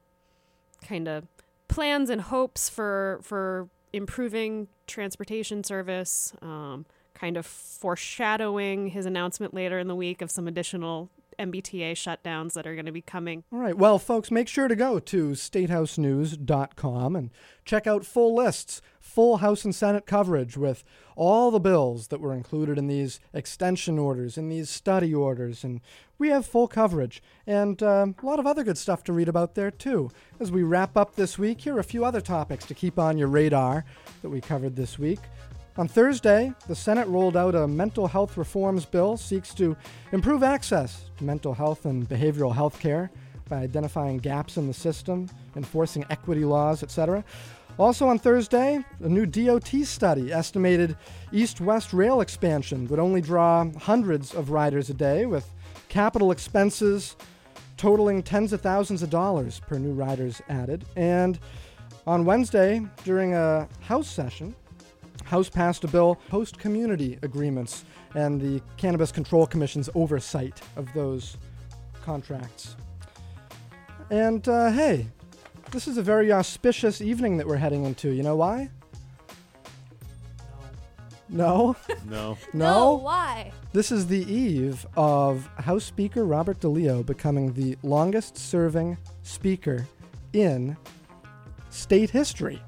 kind 0.86 1.08
of 1.08 1.26
plans 1.68 2.10
and 2.10 2.20
hopes 2.20 2.68
for 2.68 3.20
for 3.22 3.70
improving 3.94 4.68
transportation 4.86 5.64
service. 5.64 6.34
Um, 6.42 6.84
kind 7.18 7.36
of 7.36 7.46
foreshadowing 7.46 8.88
his 8.88 9.06
announcement 9.06 9.54
later 9.54 9.78
in 9.78 9.88
the 9.88 9.94
week 9.94 10.20
of 10.22 10.30
some 10.30 10.46
additional 10.46 11.10
MBTA 11.38 11.92
shutdowns 11.92 12.54
that 12.54 12.66
are 12.66 12.74
going 12.74 12.86
to 12.86 12.92
be 12.92 13.02
coming. 13.02 13.44
All 13.52 13.58
right. 13.58 13.76
Well, 13.76 13.98
folks, 13.98 14.30
make 14.30 14.48
sure 14.48 14.68
to 14.68 14.76
go 14.76 14.98
to 14.98 15.30
statehousenews.com 15.30 17.16
and 17.16 17.30
check 17.64 17.86
out 17.86 18.06
full 18.06 18.34
lists, 18.34 18.80
full 18.98 19.38
House 19.38 19.64
and 19.64 19.74
Senate 19.74 20.06
coverage 20.06 20.56
with 20.56 20.84
all 21.14 21.50
the 21.50 21.60
bills 21.60 22.08
that 22.08 22.20
were 22.20 22.32
included 22.32 22.78
in 22.78 22.86
these 22.86 23.20
extension 23.32 23.98
orders, 23.98 24.38
in 24.38 24.48
these 24.48 24.70
study 24.70 25.14
orders. 25.14 25.64
And 25.64 25.80
we 26.18 26.28
have 26.28 26.46
full 26.46 26.68
coverage 26.68 27.22
and 27.46 27.82
um, 27.82 28.14
a 28.22 28.26
lot 28.26 28.38
of 28.38 28.46
other 28.46 28.64
good 28.64 28.78
stuff 28.78 29.04
to 29.04 29.12
read 29.12 29.28
about 29.28 29.54
there, 29.54 29.70
too. 29.70 30.10
As 30.40 30.50
we 30.50 30.62
wrap 30.62 30.96
up 30.96 31.16
this 31.16 31.38
week, 31.38 31.60
here 31.62 31.76
are 31.76 31.80
a 31.80 31.84
few 31.84 32.04
other 32.04 32.20
topics 32.20 32.64
to 32.66 32.74
keep 32.74 32.98
on 32.98 33.18
your 33.18 33.28
radar 33.28 33.84
that 34.22 34.30
we 34.30 34.40
covered 34.40 34.76
this 34.76 34.98
week. 34.98 35.20
On 35.78 35.86
Thursday, 35.86 36.54
the 36.68 36.74
Senate 36.74 37.06
rolled 37.06 37.36
out 37.36 37.54
a 37.54 37.68
mental 37.68 38.06
health 38.06 38.38
reforms 38.38 38.86
bill 38.86 39.18
seeks 39.18 39.52
to 39.54 39.76
improve 40.10 40.42
access 40.42 41.10
to 41.18 41.24
mental 41.24 41.52
health 41.52 41.84
and 41.84 42.08
behavioral 42.08 42.54
health 42.54 42.80
care 42.80 43.10
by 43.50 43.58
identifying 43.58 44.16
gaps 44.16 44.56
in 44.56 44.66
the 44.66 44.72
system, 44.72 45.28
enforcing 45.54 46.06
equity 46.08 46.46
laws, 46.46 46.82
etc. 46.82 47.22
Also 47.78 48.08
on 48.08 48.18
Thursday, 48.18 48.82
a 49.00 49.08
new 49.08 49.26
DOT 49.26 49.68
study 49.84 50.32
estimated 50.32 50.96
east-west 51.30 51.92
rail 51.92 52.22
expansion 52.22 52.88
would 52.88 52.98
only 52.98 53.20
draw 53.20 53.70
hundreds 53.78 54.34
of 54.34 54.48
riders 54.48 54.88
a 54.88 54.94
day 54.94 55.26
with 55.26 55.52
capital 55.90 56.30
expenses 56.30 57.16
totaling 57.76 58.22
tens 58.22 58.54
of 58.54 58.62
thousands 58.62 59.02
of 59.02 59.10
dollars 59.10 59.60
per 59.66 59.78
new 59.78 59.92
riders 59.92 60.40
added. 60.48 60.86
And 60.96 61.38
on 62.06 62.24
Wednesday, 62.24 62.80
during 63.04 63.34
a 63.34 63.68
House 63.82 64.08
session, 64.08 64.54
House 65.24 65.48
passed 65.48 65.84
a 65.84 65.88
bill 65.88 66.18
host 66.30 66.58
community 66.58 67.18
agreements 67.22 67.84
and 68.14 68.40
the 68.40 68.62
Cannabis 68.76 69.10
Control 69.12 69.46
Commission's 69.46 69.90
oversight 69.94 70.60
of 70.76 70.92
those 70.92 71.36
contracts. 72.02 72.76
And 74.10 74.46
uh, 74.48 74.70
hey, 74.70 75.06
this 75.72 75.88
is 75.88 75.98
a 75.98 76.02
very 76.02 76.32
auspicious 76.32 77.00
evening 77.00 77.36
that 77.38 77.46
we're 77.46 77.56
heading 77.56 77.84
into. 77.84 78.10
You 78.10 78.22
know 78.22 78.36
why? 78.36 78.70
No? 81.28 81.74
No. 82.08 82.38
No? 82.52 82.94
why? 82.94 83.52
This 83.72 83.90
is 83.90 84.06
the 84.06 84.24
eve 84.32 84.86
of 84.96 85.46
House 85.58 85.84
Speaker 85.84 86.24
Robert 86.24 86.60
DeLeo 86.60 87.04
becoming 87.04 87.52
the 87.52 87.76
longest 87.82 88.38
serving 88.38 88.96
speaker 89.22 89.86
in 90.32 90.76
state 91.70 92.10
history. 92.10 92.62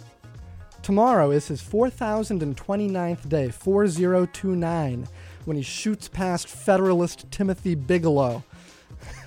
Tomorrow 0.88 1.32
is 1.32 1.48
his 1.48 1.60
4,029th 1.60 3.28
day, 3.28 3.50
4029, 3.50 5.06
when 5.44 5.56
he 5.58 5.62
shoots 5.62 6.08
past 6.08 6.48
Federalist 6.48 7.30
Timothy 7.30 7.74
Bigelow, 7.74 8.42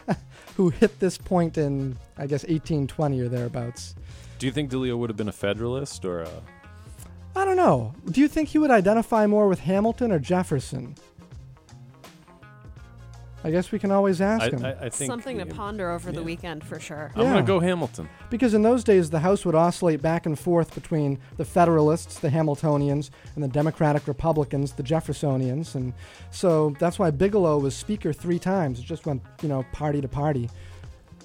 who 0.57 0.69
hit 0.69 0.99
this 0.99 1.19
point 1.19 1.59
in, 1.59 1.99
I 2.17 2.25
guess, 2.25 2.41
1820 2.45 3.21
or 3.21 3.29
thereabouts. 3.29 3.93
Do 4.39 4.47
you 4.47 4.51
think 4.51 4.71
DeLeo 4.71 4.97
would 4.97 5.11
have 5.11 5.17
been 5.17 5.27
a 5.27 5.31
Federalist 5.31 6.03
or 6.03 6.21
a. 6.21 6.31
I 7.35 7.45
don't 7.45 7.57
know. 7.57 7.93
Do 8.09 8.21
you 8.21 8.27
think 8.27 8.49
he 8.49 8.57
would 8.57 8.71
identify 8.71 9.27
more 9.27 9.47
with 9.47 9.59
Hamilton 9.59 10.11
or 10.11 10.17
Jefferson? 10.17 10.95
I 13.43 13.49
guess 13.49 13.71
we 13.71 13.79
can 13.79 13.91
always 13.91 14.21
ask 14.21 14.43
I, 14.43 14.49
him. 14.49 14.65
I, 14.65 14.71
I 14.85 14.89
think. 14.89 15.09
Something 15.09 15.39
to 15.39 15.45
ponder 15.47 15.89
over 15.89 16.11
the 16.11 16.21
weekend 16.21 16.63
for 16.63 16.79
sure. 16.79 17.11
I'm 17.15 17.21
Yeah. 17.23 17.31
going 17.33 17.43
to 17.43 17.47
go 17.47 17.59
Hamilton. 17.59 18.07
Because 18.29 18.53
in 18.53 18.61
those 18.61 18.83
days, 18.83 19.09
the 19.09 19.19
House 19.19 19.45
would 19.45 19.55
oscillate 19.55 20.01
back 20.01 20.25
and 20.27 20.37
forth 20.37 20.75
between 20.75 21.17
the 21.37 21.45
Federalists, 21.45 22.19
the 22.19 22.29
Hamiltonians, 22.29 23.09
and 23.35 23.43
the 23.43 23.47
Democratic 23.47 24.07
Republicans, 24.07 24.73
the 24.73 24.83
Jeffersonians. 24.83 25.73
And 25.73 25.93
so 26.29 26.75
that's 26.79 26.99
why 26.99 27.09
Bigelow 27.09 27.57
was 27.59 27.75
Speaker 27.75 28.13
three 28.13 28.39
times. 28.39 28.79
It 28.79 28.85
just 28.85 29.05
went, 29.07 29.23
you 29.41 29.49
know, 29.49 29.65
party 29.71 30.01
to 30.01 30.07
party. 30.07 30.49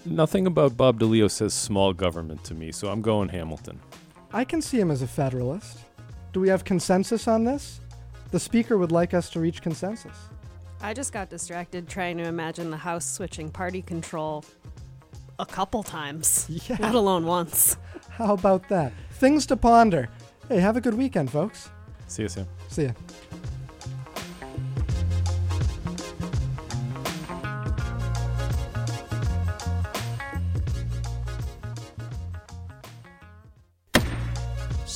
Nothing 0.07 0.47
about 0.47 0.77
Bob 0.77 1.01
DeLeo 1.01 1.31
says 1.31 1.53
small 1.53 1.93
government 1.93 2.45
to 2.45 2.55
me, 2.55 2.73
so 2.73 2.89
I'm 2.89 3.03
going 3.03 3.29
Hamilton. 3.29 3.81
I 4.33 4.45
can 4.45 4.63
see 4.63 4.79
him 4.79 4.91
as 4.91 5.03
a 5.03 5.07
Federalist. 5.07 5.79
Do 6.33 6.41
we 6.41 6.49
have 6.49 6.65
consensus 6.65 7.29
on 7.29 7.45
this? 7.45 7.81
The 8.31 8.41
Speaker 8.41 8.79
would 8.79 8.93
like 8.93 9.15
us 9.15 9.31
to 9.31 9.41
reach 9.41 9.63
consensus. 9.63 10.17
I 10.81 10.93
just 10.95 11.13
got 11.13 11.31
distracted 11.31 11.89
trying 11.89 12.19
to 12.19 12.25
imagine 12.25 12.71
the 12.71 12.77
House 12.77 13.05
switching 13.05 13.51
party 13.51 13.83
control 13.83 14.45
a 15.39 15.47
couple 15.47 15.83
times, 15.83 16.47
Yeah. 16.49 16.77
let 16.81 16.95
alone 16.95 17.27
once. 17.27 17.77
How 18.11 18.35
about 18.35 18.69
that? 18.69 18.93
Things 19.13 19.47
to 19.47 19.57
ponder. 19.57 20.09
Hey, 20.49 20.61
have 20.61 20.77
a 20.77 20.81
good 20.81 20.95
weekend, 20.95 21.31
folks. 21.31 21.71
See 22.07 22.23
you 22.23 22.29
soon. 22.29 22.47
See 22.69 22.85
ya. 22.85 22.93